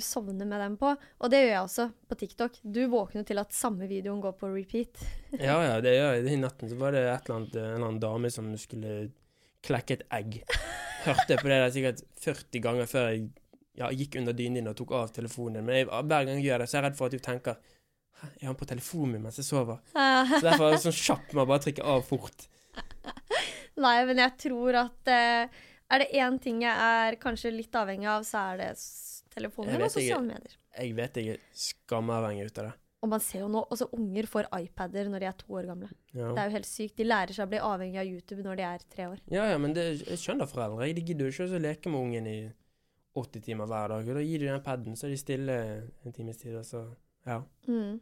[0.00, 0.94] du sovner med den på.
[1.20, 2.58] Og det gjør jeg også på TikTok.
[2.64, 5.02] Du våkner til at samme videoen går på repeat.
[5.38, 6.26] Ja, ja, det gjør jeg.
[6.26, 8.94] I natten så var det et eller annet, en eller annen dame som skulle
[9.66, 10.40] klekke et egg.
[11.06, 13.28] Hørte jeg på det der sikkert 40 ganger før jeg
[13.78, 15.62] ja, gikk under dynen din og tok av telefonen.
[15.64, 17.76] Men jeg, hver gang jeg gjør det, så er jeg redd for at du tenker
[18.20, 19.78] er han på telefonen min mens jeg sover?
[19.94, 22.46] Så derfor er det sånn kjapp med å bare trykke av fort.
[23.80, 25.60] Nei, men jeg tror at eh,
[25.90, 28.68] er det én ting jeg er kanskje litt avhengig av, så er det
[29.34, 29.96] telefonen min og ikke.
[30.00, 30.56] sosiale medier.
[30.78, 32.76] Jeg vet jeg er skamavhengig ut av det.
[33.00, 35.88] Og man ser jo nå også unger får iPader når de er to år gamle.
[36.12, 36.34] Ja.
[36.36, 36.96] Det er jo helt sykt.
[36.98, 39.20] De lærer seg å bli avhengig av YouTube når de er tre år.
[39.32, 40.88] Ja, ja, men det, jeg skjønner foreldre.
[40.98, 42.38] De gidder jo ikke å leke med ungen i
[43.16, 44.04] 80 timer hver dag.
[44.10, 45.56] Og da gir de den paden, så er de stille
[46.04, 46.84] en times tid, og så
[47.26, 47.38] Ja.
[47.68, 48.00] Mm.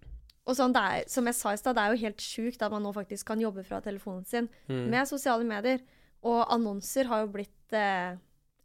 [0.49, 2.73] Og sånn, det er, som jeg sa i stad, det er jo helt sjukt at
[2.73, 4.89] man nå faktisk kan jobbe fra telefonen sin Mm.
[4.91, 5.79] med sosiale medier.
[6.25, 8.17] Og annonser har jo blitt eh,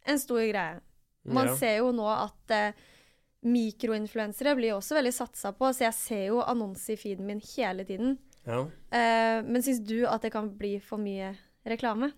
[0.06, 0.80] en stor greie.
[1.26, 1.56] Man ja.
[1.56, 2.74] ser jo nå at eh,
[3.44, 7.86] mikroinfluensere blir også veldig satsa på, så jeg ser jo annonser i feeden min hele
[7.88, 8.18] tiden.
[8.46, 8.62] ja.
[8.92, 11.34] Eh, men syns du at det kan bli for mye
[11.68, 12.12] reklame?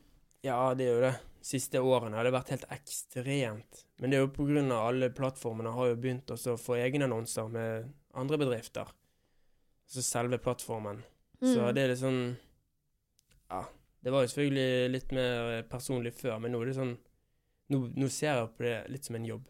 [0.46, 1.16] Ja, det jo det.
[1.46, 3.84] Siste årene har det vært helt ekstremt.
[4.02, 7.92] Men det er jo av alle plattformene har jo begynt å få egne annonser med
[8.14, 8.90] andre bedrifter.
[9.86, 11.04] Altså selve plattformen.
[11.42, 11.74] Så Mm.
[11.76, 12.38] det er litt sånn
[13.52, 13.64] Ja.
[14.04, 16.98] Det var jo selvfølgelig litt mer personlig før, men nå er det sånn
[17.74, 19.46] Nå, nå ser jeg på det litt som en jobb.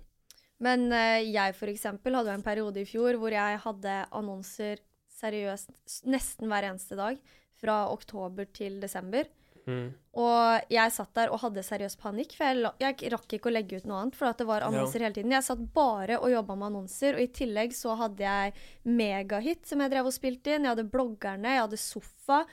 [0.64, 4.80] Men uh, jeg eksempel hadde en periode i fjor hvor jeg hadde annonser
[5.16, 7.20] seriøst nesten hver eneste dag.
[7.56, 9.28] Fra oktober til desember.
[9.66, 9.88] Mm.
[10.22, 13.80] Og jeg satt der og hadde seriøs panikk, for jeg, jeg rakk ikke å legge
[13.80, 14.18] ut noe annet.
[14.20, 14.70] For det var Ja.
[14.70, 15.32] annonser hele tiden.
[15.32, 17.16] Jeg satt bare og jobba med annonser.
[17.16, 18.54] Og i tillegg så hadde jeg
[18.86, 20.68] Megahit, som jeg drev og spilte inn.
[20.68, 22.46] Jeg hadde bloggerne, jeg hadde Sofa.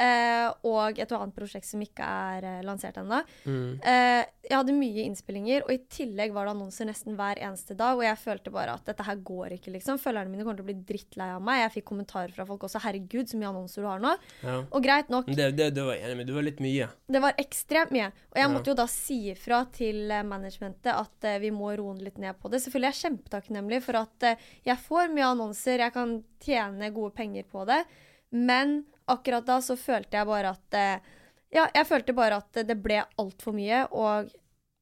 [0.00, 3.18] Eh, og et annet prosjekt som ikke er eh, lansert ennå.
[3.44, 3.74] Mm.
[3.84, 7.98] Eh, jeg hadde mye innspillinger, og i tillegg var det annonser nesten hver eneste dag.
[7.98, 10.00] Og jeg følte bare at dette her går ikke, liksom.
[10.00, 11.60] Følgerne mine kommer til å bli drittlei av meg.
[11.66, 12.80] Jeg fikk kommentarer fra folk også.
[12.80, 14.14] 'Herregud, så mye annonser du har nå'.
[14.42, 14.56] Ja.
[14.72, 16.00] Og greit nok, det, det, det var.
[16.24, 16.88] Det var litt mye.
[17.10, 18.08] det var ekstremt mye.
[18.32, 18.52] Og jeg Ja.
[18.54, 22.62] måtte jo da si ifra til managementet at vi må roe litt ned på det.
[22.64, 24.26] Selvfølgelig er jeg kjempetakknemlig for at
[24.64, 27.84] jeg får mye annonser, jeg kan tjene gode penger på det.
[28.32, 31.16] Men akkurat da så følte jeg bare at eh,
[31.50, 34.30] Ja, jeg følte bare at det ble altfor mye, og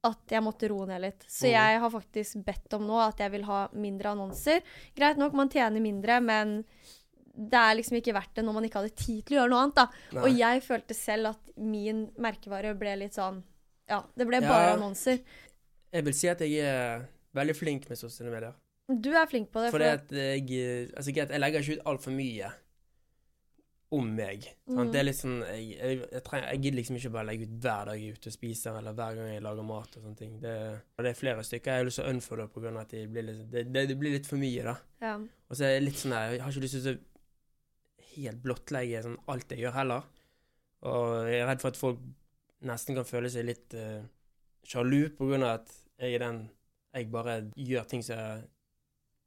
[0.07, 1.25] at jeg måtte roe ned litt.
[1.27, 1.53] Så mm.
[1.55, 4.61] jeg har faktisk bedt om nå at jeg vil ha mindre annonser.
[4.97, 6.59] Greit nok, man tjener mindre, men
[7.39, 9.65] det er liksom ikke verdt det når man ikke hadde tid til å gjøre noe
[9.65, 9.87] annet, da.
[10.13, 10.23] Nei.
[10.23, 13.43] Og jeg følte selv at min merkevare ble litt sånn
[13.89, 14.49] Ja, det ble Ja.
[14.49, 15.21] bare annonser.
[15.89, 18.57] Jeg vil si at jeg er veldig flink med sosiale medier.
[18.89, 19.71] Du er flink på det.
[19.73, 22.53] For For at jeg Altså, jeg legger ikke ut altfor mye
[23.95, 24.45] om meg.
[24.69, 24.91] Mm.
[24.93, 27.55] Det er litt sånn Jeg, jeg, jeg, trenger, jeg gidder liksom ikke bare legge ut
[27.65, 30.19] hver dag jeg er ute og spiser, eller hver gang jeg lager mat og sånne
[30.19, 30.35] ting.
[30.43, 30.55] Det,
[31.01, 33.41] det er flere stykker jeg har lyst til å unfolde av at de blir litt,
[33.53, 34.77] det, det, det blir litt for mye, da.
[35.05, 35.15] ja.
[35.49, 36.99] Og så er det litt sånn der, Jeg har ikke lyst til å
[38.19, 40.09] helt blottlegge sånn alt jeg gjør, heller.
[40.89, 42.05] Og jeg er redd for at folk
[42.69, 44.03] nesten kan føle seg litt uh,
[44.67, 46.45] sjalu av at jeg er den
[46.95, 48.45] Jeg bare gjør ting som er,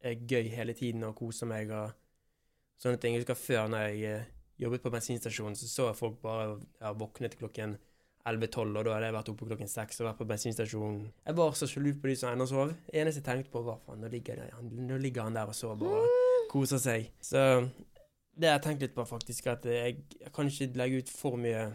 [0.01, 1.91] er gøy hele tiden og koser meg og
[2.81, 3.13] sånne ting.
[3.15, 4.29] Jeg husker før når jeg eh,
[4.61, 7.77] jobbet på bensinstasjonen, så så jeg folk bare ja, våknet klokken
[8.27, 11.05] 11-12, og da hadde jeg vært oppe klokken 6 og vært på bensinstasjonen.
[11.25, 12.73] Jeg var så sjalu på de som ennå sov.
[12.93, 15.89] Eneste jeg tenkte på, var faen, nå ligger, han, nå ligger han der og sover
[15.89, 17.07] og koser seg.
[17.23, 17.41] Så
[18.37, 21.41] det har jeg tenkt litt på, faktisk, at jeg, jeg kan ikke legge ut for
[21.41, 21.71] mye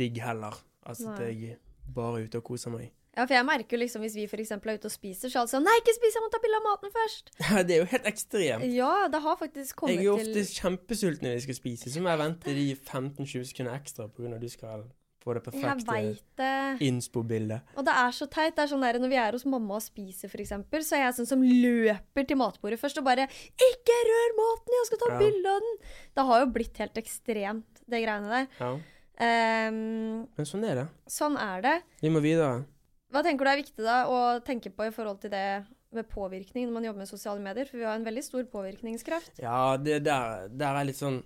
[0.00, 0.56] digg heller.
[0.86, 1.58] Altså at jeg
[1.94, 2.88] bare er ute og koser meg.
[3.16, 4.52] Ja, for jeg merker jo liksom hvis vi f.eks.
[4.54, 6.60] er ute og spiser, så er det sånn Nei, ikke spis, jeg må ta bilde
[6.60, 7.32] av maten først.
[7.50, 8.68] Ja, det er jo helt ekstremt.
[8.76, 11.58] Ja, det har faktisk kommet til Jeg er jo ofte til kjempesulten når jeg skal
[11.58, 14.34] spise, så må jeg vente de 15-20 sekunder ekstra pga.
[14.36, 14.86] at du skal
[15.20, 16.46] få det perfekte
[16.80, 17.74] innspo-bildet.
[17.76, 18.54] Og det er så teit.
[18.56, 21.18] det er sånn der, Når vi er hos mamma og spiser, eksempel, så er jeg
[21.18, 24.78] sånn som løper til matbordet først og bare 'Ikke rør maten!
[24.78, 25.18] Jeg skal ta Ja.
[25.18, 25.78] bilde av den!'
[26.16, 28.46] Det har jo blitt helt ekstremt, det greiene der.
[28.60, 28.72] Ja.
[29.20, 30.88] Um, Men sånn er det.
[31.06, 31.82] sånn er det.
[32.00, 32.64] Vi må videre.
[33.10, 35.62] Hva tenker du er viktig da å tenke på i forhold til det
[35.96, 37.66] med påvirkning når man jobber med sosiale medier?
[37.66, 39.40] For vi har en veldig stor påvirkningskraft.
[39.42, 41.22] Ja, det der, der er litt sånn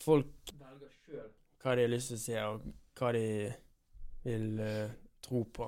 [0.00, 1.26] Folk velger sjøl
[1.60, 3.26] hva de har lyst til å se, og hva de
[4.24, 5.66] vil uh, tro på.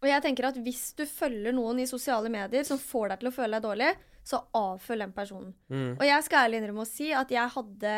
[0.00, 3.28] Og jeg tenker at hvis du følger noen i sosiale medier som får deg til
[3.28, 3.90] å føle deg dårlig,
[4.24, 5.52] så avfølg den personen.
[5.68, 5.98] Mm.
[5.98, 7.94] Og jeg skal ærlig innrømme å si at jeg hadde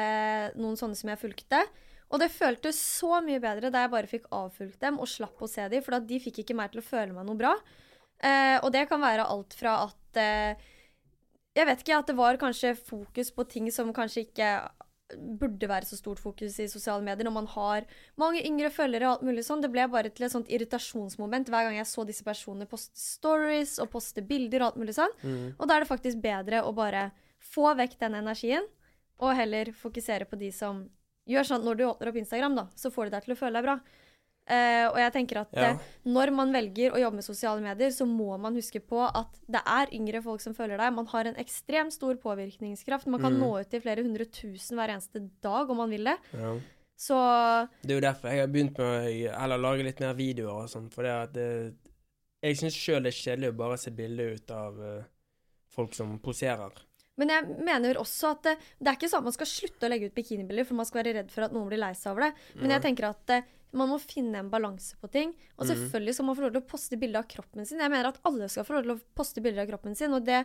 [0.59, 1.63] noen sånne som jeg fulgte.
[2.07, 5.51] Og det føltes så mye bedre da jeg bare fikk avfulgt dem og slapp å
[5.51, 7.53] se dem, for de fikk ikke meg til å føle meg noe bra.
[8.23, 10.69] Eh, og det kan være alt fra at eh,
[11.57, 14.51] Jeg vet ikke, at det var kanskje fokus på ting som kanskje ikke
[15.15, 17.85] burde være så stort fokus i sosiale medier når man har
[18.19, 19.63] mange yngre følgere og alt mulig sånn.
[19.63, 23.77] Det ble bare til et sånt irritasjonsmoment hver gang jeg så disse personene poste stories
[23.83, 25.15] og poste bilder og alt mulig sånn.
[25.23, 25.47] Mm.
[25.57, 27.11] Og da er det faktisk bedre å bare
[27.53, 28.67] få vekk den energien,
[29.23, 30.83] og heller fokusere på de som
[31.29, 33.59] gjør sånn når du åpner opp Instagram, da, så får du deg til å føle
[33.59, 33.79] deg bra.
[34.47, 35.73] Uh, og jeg tenker at Ja.
[35.75, 39.41] uh, når man velger å jobbe med sosiale medier, så må man huske på at
[39.51, 40.93] det er yngre folk som følger deg.
[40.95, 43.09] Man har en ekstremt stor påvirkningskraft.
[43.11, 43.41] Man kan Mm.
[43.43, 46.17] nå ut til flere hundre tusen hver eneste dag om man vil det.
[46.33, 46.55] ja.
[46.97, 50.69] Så Det er jo derfor jeg har begynt med å lage litt mer videoer og
[50.71, 50.91] sånn.
[50.91, 51.75] For det at det,
[52.43, 55.03] jeg syns sjøl det er kjedelig å bare se bilder ut av uh,
[55.75, 56.71] folk som poserer.
[57.17, 59.89] Men jeg mener også at det, det er ikke sånn at man skal slutte å
[59.93, 62.27] legge ut bikinibilder, for man skal være redd for at noen blir lei seg over
[62.27, 62.33] det.
[62.61, 65.35] Men jeg tenker at eh, man må finne en balanse på ting.
[65.59, 65.71] Og Mhm.
[65.73, 67.79] selvfølgelig skal man få lov til å poste bilder av kroppen sin.
[67.81, 70.25] Jeg mener at alle skal få lov til å poste bilder av kroppen sin, og
[70.25, 70.45] det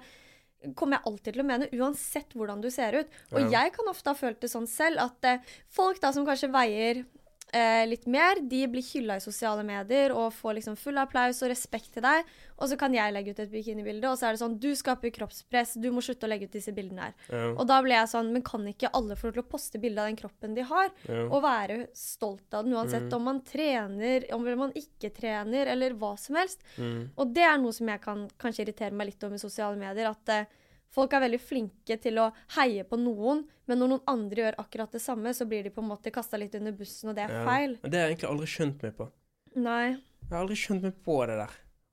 [0.78, 3.08] kommer jeg alltid til å mene, uansett hvordan du ser ut.
[3.34, 3.50] Og Ja.
[3.66, 7.06] jeg kan ofte ha følt det sånn selv, at eh, folk da som kanskje veier
[7.54, 11.50] eh, litt mer, de blir hylla i sosiale medier og får liksom full applaus og
[11.52, 12.24] respekt til deg.
[12.62, 15.10] Og så kan jeg legge ut et bikinibilde, og så er det sånn Du skaper
[15.16, 17.14] kroppspress, du må slutte å legge ut disse bildene her.
[17.32, 19.80] Ja, Og da ble jeg sånn Men kan ikke alle få lov til å poste
[19.82, 20.92] bilde av den kroppen de har?
[21.08, 21.24] ja.
[21.28, 23.14] Og være stolt av den, uansett Mm.
[23.18, 26.60] om man trener, om man ikke trener, eller hva som helst.
[26.78, 27.10] Mm.
[27.18, 30.10] Og det er noe som jeg kan kanskje irritere meg litt over med sosiale medier.
[30.12, 30.46] At eh,
[30.92, 34.92] folk er veldig flinke til å heie på noen, men når noen andre gjør akkurat
[34.92, 37.34] det samme, så blir de på en måte kasta litt under bussen, og det er
[37.34, 37.46] Ja.
[37.48, 37.78] feil.
[37.82, 39.12] Men Det har jeg egentlig aldri skjønt meg på.
[39.56, 39.90] Nei.
[39.92, 41.52] Jeg har aldri skjønt meg på det der.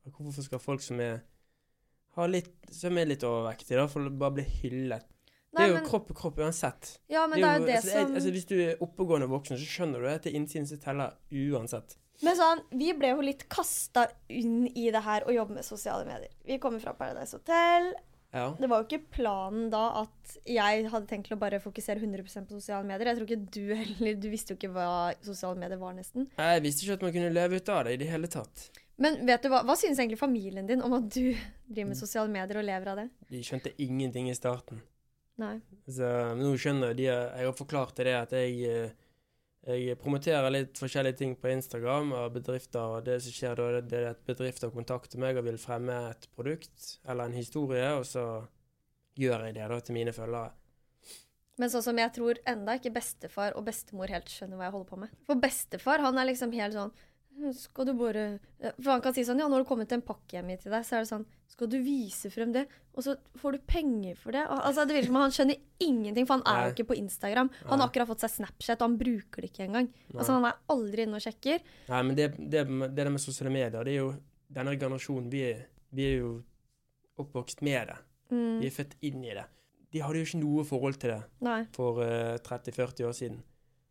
[0.08, 1.22] Hvorfor skal folk som er
[2.16, 5.04] har litt, som er litt overvektige, da, for bare bli hyllet?
[5.54, 6.98] Det er jo men, kropp er kropp uansett.
[7.08, 9.56] ja, men det er jo det altså, jeg, som altså, Hvis du er oppegående voksen,
[9.56, 11.96] så skjønner du at det er innsiden som teller uansett.
[12.22, 16.04] Men sånn, vi ble jo litt kasta inn i det her å jobbe med sosiale
[16.04, 16.30] medier.
[16.44, 17.94] Vi kommer fra Paradise Hotel.
[18.34, 18.50] Ja.
[18.60, 22.58] Det var jo ikke planen da at jeg hadde tenkt å bare fokusere 100% på
[22.58, 23.08] sosiale medier.
[23.08, 26.28] Jeg tror ikke du heller Du visste jo ikke hva sosiale medier var, nesten.
[26.36, 28.68] Jeg visste ikke at man kunne leve ut av det i det hele tatt.
[28.98, 31.30] Men vet du hva, hva synes egentlig familien din om at du
[31.70, 33.08] driver med sosiale medier og lever av det?
[33.30, 34.82] De skjønte ingenting i starten.
[35.38, 35.54] Nei.
[35.86, 39.07] Så nå skjønner de Jeg har forklart til det at jeg, eh,
[39.66, 42.98] jeg promoterer litt forskjellige ting på Instagram av bedrifter.
[42.98, 46.28] og Det som skjer da, det er at bedrifter kontakter meg og vil fremme et
[46.36, 48.24] produkt eller en historie, og så
[49.18, 50.54] gjør jeg det da til mine følgere.
[51.58, 54.90] Men sånn som jeg tror enda ikke bestefar og bestemor helt skjønner hva jeg holder
[54.92, 55.14] på med.
[55.26, 56.92] For bestefar han er liksom helt sånn
[57.54, 58.22] skal du bare
[58.80, 60.84] For han kan si sånn Ja, nå har det kommet en pakke hjem til deg.
[60.86, 62.64] Så er det sånn Skal du vise frem det?
[62.98, 64.42] Og så får du penger for det?
[64.50, 66.66] Og, altså, det virker som han skjønner ingenting, for han er Nei.
[66.68, 67.50] jo ikke på Instagram.
[67.62, 67.78] Han Nei.
[67.78, 69.88] har akkurat fått seg Snapchat, og han bruker det ikke engang.
[70.16, 71.62] Altså, han er aldri inne og sjekker.
[71.88, 74.10] Nei, men det, det, det der med sosiale medier, det er jo
[74.48, 75.42] Denne generasjonen, vi
[75.92, 76.30] vi er jo
[77.20, 77.96] oppvokst med det.
[78.32, 79.44] Mm, Vi er født inn i det.
[79.92, 81.22] De hadde jo ikke noe forhold til det.
[81.40, 81.62] nei.
[81.72, 83.38] for uh, 30-40 år siden.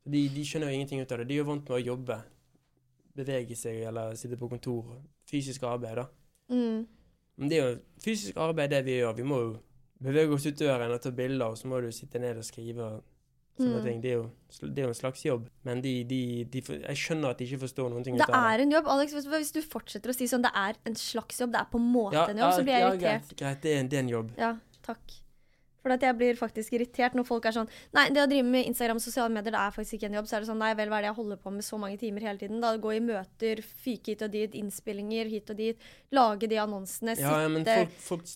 [0.08, 1.28] De, de skjønner jo ingenting ut av det.
[1.28, 2.20] De er jo vant med å jobbe,
[3.17, 4.95] bevege seg eller sitte på kontor.
[5.30, 6.08] Fysisk arbeid, da.
[6.53, 6.86] Mm.
[7.38, 9.15] Men det er jo fysisk arbeid det vi gjør.
[9.19, 9.51] Vi må jo
[10.01, 12.84] bevege oss ut døren og ta bilder, og så må du sitte ned og skrive
[12.86, 13.03] og
[13.58, 13.86] sånne Mm.
[13.88, 14.01] ting.
[14.01, 14.25] Det er, jo,
[14.69, 15.47] det er jo en slags jobb.
[15.65, 16.19] Men de, de,
[16.53, 18.89] de, jeg skjønner at de ikke forstår noen ting Det ut av er en jobb.
[18.93, 21.80] Alex, hvis, du fortsetter å si sånn det er en slags jobb, det er på
[21.82, 23.32] en måte en jobb, så blir jeg ja, irritert.
[23.34, 24.30] greit, greit, det er, en- det er en jobb.
[24.38, 24.51] Ja,
[24.86, 25.17] takk.
[25.88, 28.67] For at jeg blir faktisk irritert når folk er sånn Nei, det å drive med
[28.67, 30.28] Instagram og sosiale medier, det er faktisk ikke en jobb.
[30.28, 32.00] Så er det sånn Nei vel, hva er det jeg holder på med så mange
[32.02, 32.60] timer hele tiden?
[32.63, 35.88] Da Gå i møter, fyke hit og dit, innspillinger hit og dit.
[36.13, 38.28] Lage de annonsene, Ja, ja, men folk, folk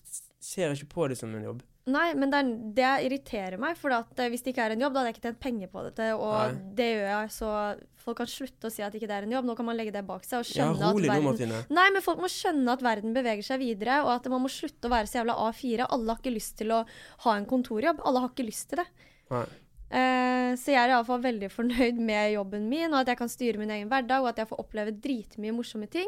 [0.41, 1.61] ser ikke på det som en jobb.
[1.91, 3.77] Nei, men det, er, det irriterer meg.
[3.79, 5.71] For at eh, hvis det ikke er en jobb, da hadde jeg ikke tjent penger
[5.71, 6.09] på dette.
[6.17, 6.73] Og Nei.
[6.77, 7.53] det gjør jeg, så
[8.01, 9.47] folk kan slutte å si at ikke det er en jobb.
[9.49, 11.63] Nå kan man legge det bak seg og Ja, skjønne rolig at nå, verden Martine.
[11.79, 14.89] Nei, men folk må skjønne at verden beveger seg videre, og at man må slutte
[14.89, 15.87] å være så jævla A4.
[15.87, 16.83] Alle har ikke lyst til å
[17.25, 18.03] ha en kontorjobb.
[18.07, 18.87] Alle har ikke lyst til det.
[19.33, 19.45] Nei.
[19.91, 23.59] Uh, så jeg er iallfall veldig fornøyd med jobben min, og at jeg kan styre
[23.59, 26.07] min egen hverdag, og at jeg får oppleve dritmye morsomme ting.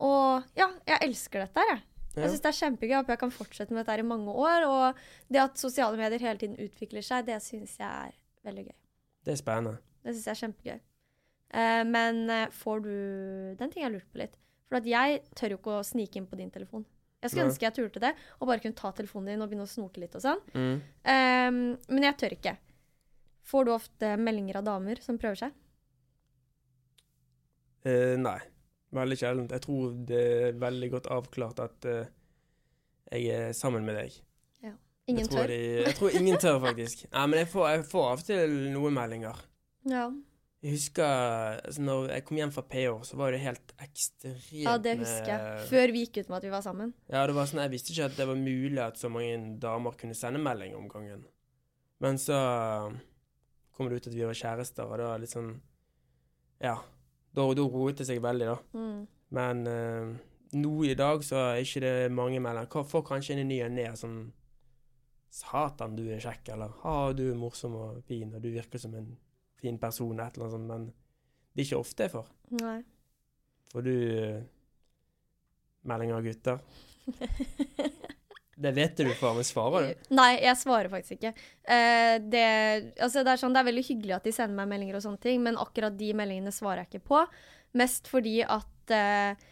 [0.00, 1.84] Og ja, jeg elsker dette her, jeg.
[2.16, 2.96] Jeg syns det er kjempegøy.
[2.98, 4.66] Håper jeg kan fortsette med dette i mange år.
[4.66, 8.14] Og det at sosiale medier hele tiden utvikler seg, det syns jeg er
[8.46, 8.78] veldig gøy.
[9.26, 9.82] Det er spennende.
[10.02, 10.80] Det syns jeg er kjempegøy.
[11.50, 12.92] Uh, men eh, får du
[13.58, 14.36] Den ting jeg lurte på litt.
[14.70, 16.84] For at jeg tør jo ikke å snike inn på din telefon.
[17.20, 17.52] Jeg skulle Nei.
[17.52, 20.14] ønske jeg turte det, og bare kunne ta telefonen din og begynne å snoke litt
[20.16, 20.38] og sånn.
[20.54, 20.76] Mm.
[21.04, 21.58] Um,
[21.90, 22.54] men jeg tør ikke.
[23.50, 25.58] Får du ofte meldinger av damer som prøver seg?
[27.84, 28.38] Uh, nei.
[28.96, 29.52] Veldig sjeldent.
[29.54, 32.00] Jeg tror det er veldig godt avklart at uh,
[33.10, 34.16] jeg er sammen med deg.
[34.64, 34.72] Ja.
[35.10, 35.46] Ingen jeg tør?
[35.50, 37.04] De, jeg tror ingen tør, faktisk.
[37.14, 39.46] Nei, men jeg får, jeg får av og til noen meldinger.
[39.90, 40.08] Ja.
[40.60, 44.74] Jeg husker altså, når jeg kom hjem fra PH, så var det helt ekstremt ja,
[44.76, 45.62] det husker jeg.
[45.70, 46.90] Før vi gikk ut med at vi var sammen.
[47.08, 49.96] Ja, det var sånn, Jeg visste ikke at det var mulig at så mange damer
[49.96, 51.22] kunne sende melding om gangen.
[52.04, 52.36] Men så
[53.72, 55.54] kom det ut at vi var kjærester, og det var litt sånn
[56.60, 56.76] Ja.
[57.34, 58.56] Da, da roet det seg veldig, da.
[58.74, 59.00] Mm.
[59.38, 60.12] Men eh,
[60.58, 62.68] nå i dag så er ikke det mange meldinger.
[62.72, 64.16] Hva- Får kanskje en ny en ned som
[65.30, 68.94] Satan, du er kjekk, eller Ha, du er morsom og fin, og du virker som
[68.98, 69.12] en
[69.62, 70.66] fin person, et eller annet sånt.
[70.72, 70.88] Men
[71.54, 72.26] Det er ikke ofte jeg får.
[72.60, 72.78] Nei.
[73.70, 74.42] Får du uh,
[75.86, 76.58] meldinger av gutter?
[78.60, 80.08] Det vet du faen meg svarer du?
[80.12, 81.32] Nei, jeg svarer faktisk ikke.
[81.64, 82.48] Eh, det,
[83.00, 85.22] altså det, er sånn, det er veldig hyggelig at de sender meg meldinger og sånne
[85.22, 87.22] ting, men akkurat de meldingene svarer jeg ikke på.
[87.80, 89.48] Mest fordi at eh,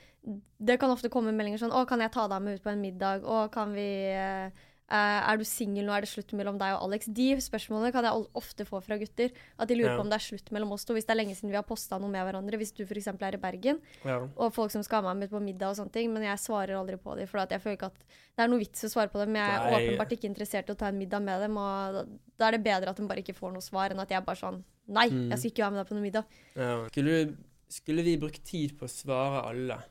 [0.58, 2.82] det kan ofte komme meldinger sånn 'Å, kan jeg ta deg med ut på en
[2.82, 5.92] middag?' 'Å, kan vi eh, Er du singel nå?
[5.92, 9.30] Er det slutt mellom deg og Alex?' De spørsmålene kan jeg ofte få fra gutter.
[9.58, 9.96] At de lurer Ja.
[9.96, 10.94] på om det er slutt mellom oss to.
[10.94, 12.56] Hvis det er lenge siden vi har posta noe med hverandre.
[12.56, 13.06] Hvis du f.eks.
[13.08, 14.26] er i Bergen, Ja.
[14.36, 16.72] og folk som skal ha meg med på middag og sånne ting, men jeg svarer
[16.78, 17.98] aldri på dem, for jeg føler ikke at
[18.36, 19.34] det er noe vits å svare på dem.
[19.36, 19.88] Jeg er Nei.
[19.88, 22.88] åpenbart ikke interessert i å ta en middag med dem, og da, er det bedre
[22.88, 25.28] at de bare ikke får noe svar, enn at jeg bare sånn Nei, Mm.
[25.28, 26.24] jeg skal ikke være med deg på noen middag.
[26.56, 26.88] Ja.
[26.88, 27.36] Skulle,
[27.68, 29.84] skulle vi brukt tid på å svare alle,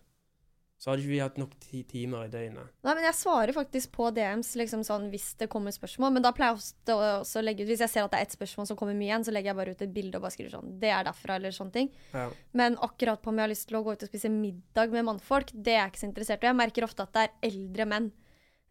[0.87, 2.69] så hadde ikke vi hatt nok ti timer i døgnet.
[2.87, 6.31] Nei, men jeg svarer faktisk på DMs liksom sånn hvis det kommer spørsmål, men da
[6.31, 8.79] pleier jeg også å legge ut Hvis jeg ser at det er ett spørsmål som
[8.79, 10.93] kommer mye igjen, så legger jeg bare ut et bilde og bare skriver sånn Det
[10.95, 11.91] er derfra, eller sånne ting.
[12.13, 12.29] Ja.
[12.55, 15.09] Men akkurat på om jeg har lyst til å gå ut og spise middag med
[15.09, 16.47] mannfolk, det er jeg ikke så interessert i.
[16.53, 18.09] Jeg merker ofte at det er eldre menn.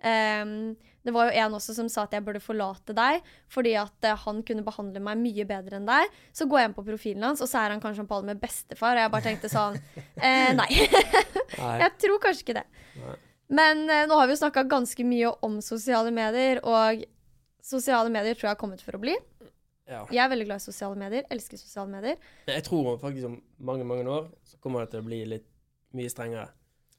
[0.05, 3.21] Ehm, det var jo en også som sa at jeg burde forlate deg
[3.53, 6.17] fordi at uh, han kunne behandle meg mye bedre enn deg.
[6.35, 8.43] Så går jeg inn på profilen hans, og så er han kanskje en alle med
[8.43, 8.99] bestefar.
[8.99, 9.79] Og jeg bare tenkte sånn
[10.27, 10.69] eh, Nei.
[11.61, 11.77] Nei.
[11.85, 12.67] jeg tror kanskje ikke det.
[13.05, 13.17] Nei.
[13.57, 17.07] Men uh, nå har vi jo snakka ganske mye om sosiale medier, og
[17.63, 19.15] sosiale medier tror jeg har kommet for å bli.
[19.87, 20.03] Ja.
[20.11, 21.27] Jeg er veldig glad i sosiale medier.
[21.31, 22.19] Elsker sosiale medier.
[22.51, 25.47] Jeg tror faktisk om mange, mange år så kommer det til å bli litt
[25.95, 26.51] mye strengere.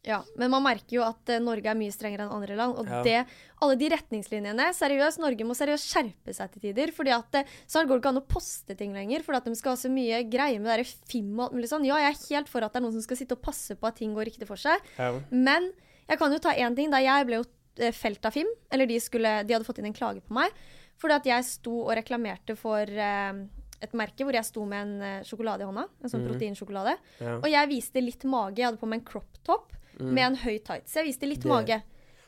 [0.07, 2.77] Ja, Men man merker jo at uh, Norge er mye strengere enn andre land.
[2.79, 3.01] Og Ja.
[3.03, 3.17] det,
[3.59, 6.93] alle de retningslinjene Seriøst, Norge må seriøst skjerpe seg til tider.
[6.95, 9.59] fordi at uh, Snart går det ikke an å poste ting lenger, fordi at de
[9.59, 11.85] skal ha så mye greie med det FIM og alt mulig sånn.
[11.87, 13.89] Ja, jeg er helt for at det er noen som skal sitte og passe på
[13.89, 14.79] at ting går riktig for seg.
[14.95, 15.11] Ja.
[15.29, 15.71] Men
[16.07, 16.89] jeg kan jo ta én ting.
[16.93, 17.45] Da jeg ble jo
[17.81, 20.55] eh, felt av FIM, eller de, skulle, de hadde fått inn en klage på meg,
[20.97, 23.43] fordi at jeg sto og reklamerte for uh,
[23.83, 25.85] et merke hvor jeg sto med en eh, sjokolade i hånda.
[26.01, 26.29] En sånn mm.
[26.31, 26.95] proteinsjokolade.
[27.21, 27.35] Ja.
[27.37, 28.61] Og jeg viste litt mage.
[28.61, 30.13] Jeg hadde på meg en crop top Mm.
[30.13, 30.93] med en høy tights.
[30.95, 31.81] Jeg viste litt Det- mage.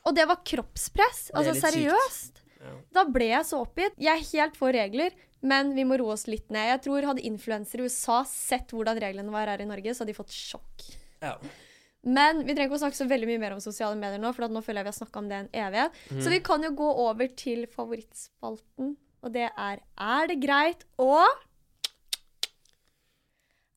[0.06, 1.30] Og det var kroppspress.
[1.36, 2.42] Altså seriøst.
[2.60, 2.72] Ja.
[2.94, 3.94] Da ble jeg så oppgitt.
[3.98, 6.68] Jeg er helt for regler, men vi må roe oss litt ned.
[6.68, 10.14] Jeg tror Hadde influensere i USA sett hvordan reglene var her i Norge, så hadde
[10.14, 10.96] de fått sjokk.
[11.22, 11.38] Ja.
[12.04, 14.48] Men vi trenger ikke å snakke så veldig mye mer om sosiale medier nå, for
[14.48, 15.92] nå føler jeg vi har snakka om det en evighet.
[16.12, 16.22] Mm.
[16.24, 21.26] Så vi kan jo gå over til favorittspalten, og det er Er det greit å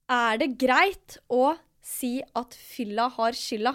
[0.09, 3.75] Er det greit å si at fylla har skylda?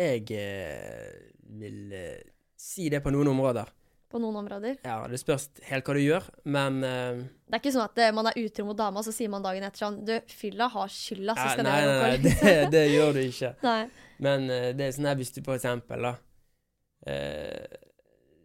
[0.00, 1.30] Jeg eh,
[1.60, 2.22] vil eh,
[2.56, 3.68] si det på noen områder.
[4.10, 4.80] På noen områder.
[4.82, 8.14] Ja, Det spørs helt hva du gjør, men eh, Det er ikke sånn at eh,
[8.14, 11.36] man er utro mot dama, så sier man dagen etter sånn Du, fylla har skylda,
[11.38, 13.52] så skal Nei, det nei, nei, gå det, det gjør du ikke.
[13.68, 13.82] Nei.
[14.26, 16.14] Men eh, det er sånn her hvis du for eksempel, da
[17.06, 17.78] eh,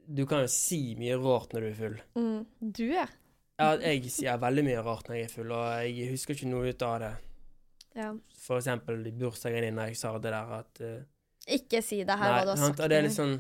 [0.06, 1.98] Du kan jo si mye rart når du er full.
[2.20, 2.42] Mm.
[2.62, 3.08] Du, ja.
[3.56, 6.70] Ja, jeg sier veldig mye rart når jeg er full, og jeg husker ikke noe
[6.70, 7.14] ut av det.
[7.96, 8.12] Ja.
[8.46, 11.04] For eksempel i bursdagen din da jeg sa det der at uh,
[11.48, 12.84] Ikke si det her, hva du har sant, sagt.
[12.84, 13.38] og det er litt sånn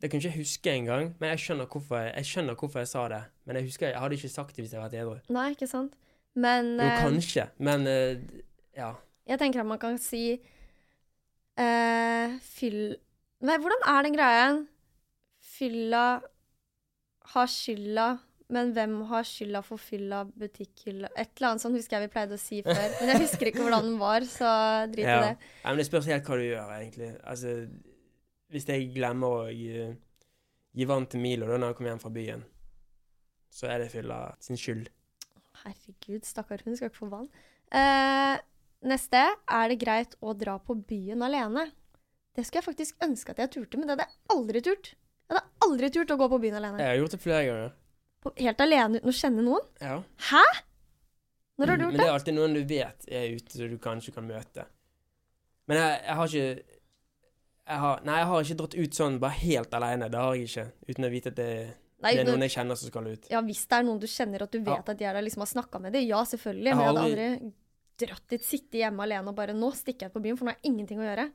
[0.00, 2.88] Det kunne jeg ikke huske engang, men jeg skjønner, hvorfor jeg, jeg skjønner hvorfor jeg
[2.92, 3.22] sa det.
[3.44, 5.34] Men jeg husker jeg hadde ikke sagt det hvis jeg hadde vært edru.
[5.34, 5.96] Nei, ikke sant?
[6.38, 8.40] Men Jo, eh, kanskje, men uh,
[8.78, 8.92] ja.
[9.28, 10.22] Jeg tenker at man kan si
[11.58, 12.96] eh, Fyll
[13.42, 14.46] Nei, hvordan er den greia?
[15.58, 16.06] Fylla
[17.34, 18.06] har skylda,
[18.48, 21.10] men hvem har skylda for fylla butikkhylla?
[21.12, 22.78] Et eller annet sånt husker jeg vi pleide å si før.
[23.00, 24.50] Men jeg husker ikke hvordan den var, så
[24.88, 25.18] drit i ja.
[25.26, 25.32] det.
[25.36, 25.64] ja.
[25.66, 27.10] Men det spørs helt hva du gjør, egentlig.
[27.28, 27.56] Altså,
[28.54, 29.88] hvis jeg glemmer å gi,
[30.80, 32.44] gi vann til Milo da når jeg kommer hjem fra byen,
[33.52, 34.88] så er det fylla sin skyld.
[35.64, 37.28] Herregud, stakkar hun skal ikke få vann.
[37.74, 38.38] Eh,
[38.88, 39.24] neste.
[39.44, 41.66] Er det greit å dra på byen alene?
[42.32, 44.94] Det skulle jeg faktisk ønske at jeg turte, men det hadde jeg aldri turt.
[45.28, 46.80] Jeg hadde aldri turt å gå på byen alene.
[46.80, 47.76] Jeg har gjort det flere ganger.
[48.22, 49.66] På, helt alene uten å kjenne noen?
[49.80, 49.98] Ja.
[50.30, 50.44] Hæ?
[51.58, 52.08] Når har du Men gjort det det?
[52.08, 54.64] er alltid noen du vet er ute, som du kanskje kan møte.
[55.68, 56.78] Men jeg, jeg har ikke
[57.68, 60.06] jeg har, Nei, jeg har ikke dratt ut sånn bare helt alene.
[60.08, 60.62] Det har jeg ikke.
[60.88, 61.48] Uten å vite at det,
[62.00, 63.26] Nei, det er noen jeg kjenner som skal ut.
[63.28, 64.82] Ja, hvis det er noen du kjenner at du vet Ja.
[64.86, 66.06] at de er der, liksom har snakka med dem.
[66.08, 66.70] Ja, selvfølgelig.
[66.70, 67.52] Jeg Men jeg hadde aldri
[67.98, 70.58] dratt dit, sitte hjemme alene og bare Nå stikker jeg på byen, for nå har
[70.62, 71.28] jeg ingenting å gjøre.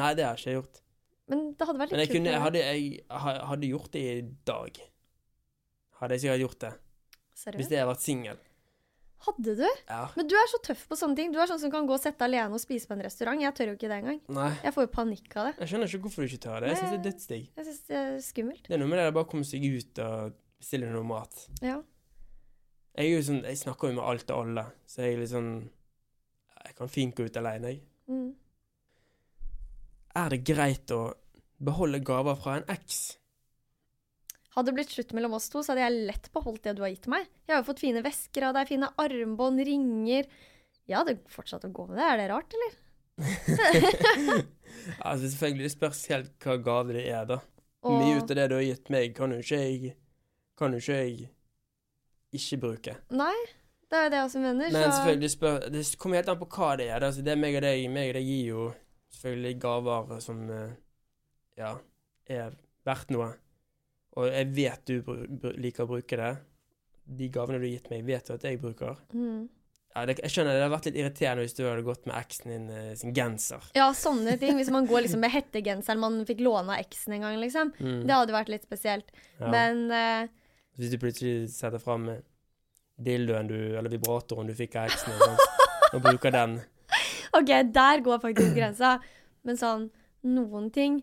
[0.00, 0.80] Nei, det har jeg ikke gjort.
[1.28, 2.16] Men det hadde vært Men litt kult.
[2.18, 4.80] kunne, jeg, hadde, jeg ha- hadde gjort det i dag.
[5.98, 6.74] Hadde jeg sikkert gjort det.
[7.38, 8.38] Hvis jeg hadde vært singel.
[9.26, 9.66] Hadde du?
[9.88, 10.04] Ja.
[10.14, 11.32] Men du er så tøff på sånne ting.
[11.34, 13.40] Du er sånn som kan gå og sette alene og spise på en restaurant.
[13.42, 14.20] Jeg tør jo ikke det engang.
[14.30, 14.50] Nei.
[14.62, 15.54] Jeg får jo panikk av det.
[15.58, 16.70] Jeg skjønner ikke hvorfor du ikke tør det.
[16.70, 17.48] Jeg syns det er dødsdigg.
[17.58, 18.68] Jeg syns det er skummelt.
[18.68, 21.42] Det er noe med det å bare komme seg ut og bestille noe mat.
[21.66, 21.80] Ja.
[22.98, 25.50] Jeg sånn, jeg snakker jo med alt og alle, så jeg er litt sånn
[26.64, 27.82] Jeg kan fint gå ut alene, jeg.
[28.10, 28.32] Mm.
[30.18, 31.02] Er det greit å
[31.62, 33.17] beholde gaver fra en eks?
[34.58, 36.90] Hadde det blitt slutt mellom oss to, så hadde jeg lett beholdt det du har
[36.90, 37.28] gitt meg.
[37.46, 40.26] Jeg har jo fått fine vesker av deg, fine armbånd, ringer.
[40.88, 42.06] Jeg hadde fortsatt å gå med det.
[42.08, 42.76] Er det rart, eller?
[45.06, 47.38] altså, selvfølgelig, spørs helt hva gave det er, da.
[47.86, 49.94] Og- Mye ut av det du har gitt meg, kan jo ikke jeg
[50.58, 51.28] Kan jo ikke jeg
[52.34, 52.96] ikke bruke.
[53.14, 53.36] Nei,
[53.88, 54.72] det er jo det jeg også mener.
[54.74, 56.98] Men så selvfølgelig spør Det kommer helt an på hva det er.
[56.98, 57.06] da.
[57.06, 57.84] Altså, det er meg og deg.
[57.94, 58.64] Meg og deg gir jo
[59.14, 60.72] selvfølgelig gaver som eh,
[61.62, 61.70] ja,
[62.26, 63.30] er verdt noe.
[64.18, 66.32] Og jeg vet du liker å bruke det.
[67.18, 68.98] De gavene du har gitt meg, vet du at jeg bruker.
[69.14, 69.46] mm.
[69.96, 72.50] Ja, det, jeg skjønner det hadde vært litt irriterende hvis du hadde gått med eksen
[72.52, 73.64] din uh, sin genser.
[73.74, 74.58] Ja, sånne ting.
[74.60, 77.72] Hvis man går liksom med hettegenseren man fikk låne av eksen en gang, liksom.
[77.80, 78.02] Mm.
[78.06, 79.08] Det hadde vært litt spesielt.
[79.40, 79.48] Ja.
[79.54, 80.28] Men uh,
[80.78, 82.04] Hvis du plutselig setter fram
[83.00, 85.42] dildoen du, eller vibratoren du fikk av eksen og,
[85.94, 86.58] og bruker den
[87.36, 88.96] OK, der går faktisk grensa.
[89.46, 89.88] Men sånn
[90.28, 90.98] noen ting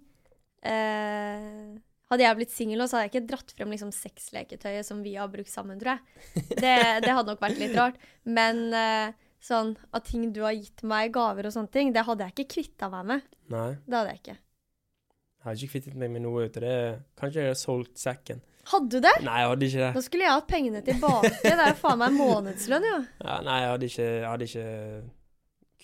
[0.65, 1.75] eh,
[2.15, 5.17] Hadde jeg blitt singel nå, så hadde jeg ikke dratt frem liksom sexleketøyet som vi
[5.19, 6.45] har brukt sammen, tror jeg.
[6.55, 7.99] Det, det hadde nok vært litt rart.
[8.23, 9.11] Men uh,
[9.43, 12.53] sånn av ting du har gitt meg, gaver og sånne ting, det hadde jeg ikke
[12.55, 13.29] kvitta meg med.
[13.51, 13.69] Nei.
[13.83, 14.37] Det hadde jeg ikke.
[14.39, 16.77] Jeg har ikke kvittet meg med noe ut av det.
[17.19, 18.39] Kanskje jeg har solgt sekken.
[18.71, 19.11] Hadde du det?
[19.21, 19.89] Nei, jeg hadde ikke det.
[19.93, 21.33] Da skulle jeg hatt pengene tilbake.
[21.43, 23.01] Det er jo faen meg månedslønn, jo.
[23.21, 24.69] Ja, nei, jeg hadde ikke, jeg hadde ikke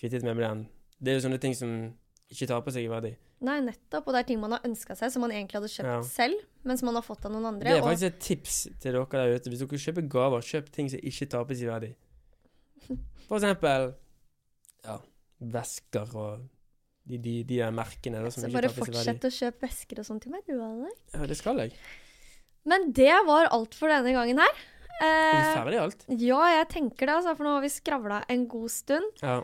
[0.00, 0.64] kvittet meg med den.
[0.98, 1.76] Det er jo sånne ting som
[2.32, 3.12] ikke tar på seg verdi.
[3.42, 4.06] Nei, nettopp.
[4.06, 6.00] Og det er ting man har ønska seg, som man egentlig hadde kjøpt Ja.
[6.06, 7.64] selv, men som man har fått av noen andre.
[7.68, 9.50] Det er og- faktisk et tips til dere der ute.
[9.50, 11.94] Hvis dere kjøper gaver, kjøp ting som ikke tapes i verdi.
[13.28, 13.94] For eksempel
[14.84, 14.98] ja,
[15.40, 16.48] vesker og
[17.06, 18.96] de, de, de der merkene da, som ikke bare tapes i verdi.
[18.96, 21.00] fortsett å kjøpe vesker og sånn til meg, du, Alex.
[21.14, 21.72] Ja, det skal jeg.
[22.64, 24.60] Men det var alt for denne gangen her.
[25.02, 26.04] Er vi Eh, ferdig alt?
[26.14, 29.10] ja, jeg tenker det, altså, for nå har vi skravla en god stund.
[29.20, 29.42] Ja.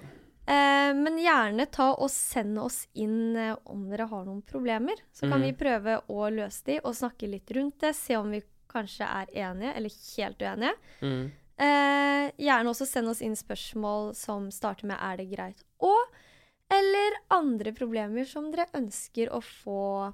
[0.49, 4.97] Eh, men gjerne ta og send oss inn eh, om dere har noen problemer.
[5.13, 5.45] Så kan mm.
[5.45, 7.93] vi prøve å løse de og snakke litt rundt det.
[7.99, 8.41] Se om vi
[8.73, 10.73] kanskje er enige eller helt uenige.
[11.03, 11.27] Mm.
[11.59, 16.17] Eh, gjerne også send oss inn spørsmål som starter med 'er det greit?' og
[16.69, 20.13] eller andre problemer som dere ønsker å få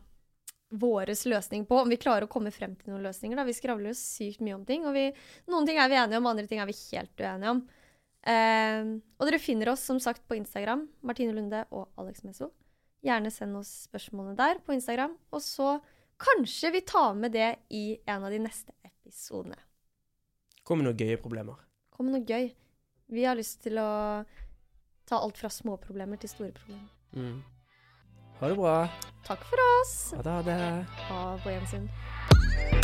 [0.70, 1.78] våres løsning på.
[1.82, 3.36] Om vi klarer å komme frem til noen løsninger.
[3.36, 3.46] Da.
[3.46, 4.86] Vi skravler jo sykt mye om ting.
[4.86, 5.08] Og vi,
[5.50, 7.64] noen ting er vi enige om, andre ting er vi helt uenige om.
[8.24, 8.80] Eh,
[9.20, 12.50] og dere finner oss som sagt på Instagram, Martine Lunde og Alex Meso.
[13.04, 15.16] Gjerne send oss spørsmålene der på Instagram.
[15.34, 15.76] Og så
[16.20, 19.58] kanskje vi tar med det i en av de neste episodene.
[20.64, 21.60] Kom med noen gøye problemer.
[21.92, 22.48] Kom med noe gøy.
[23.12, 24.24] Vi har lyst til å
[25.04, 26.88] ta alt fra små problemer til store problemer.
[27.12, 27.42] Mm.
[28.40, 28.78] Ha det bra.
[29.28, 29.94] Takk for oss.
[30.16, 30.32] Ha det.
[30.32, 30.58] Ha det.
[31.10, 32.83] Ha på gjensyn.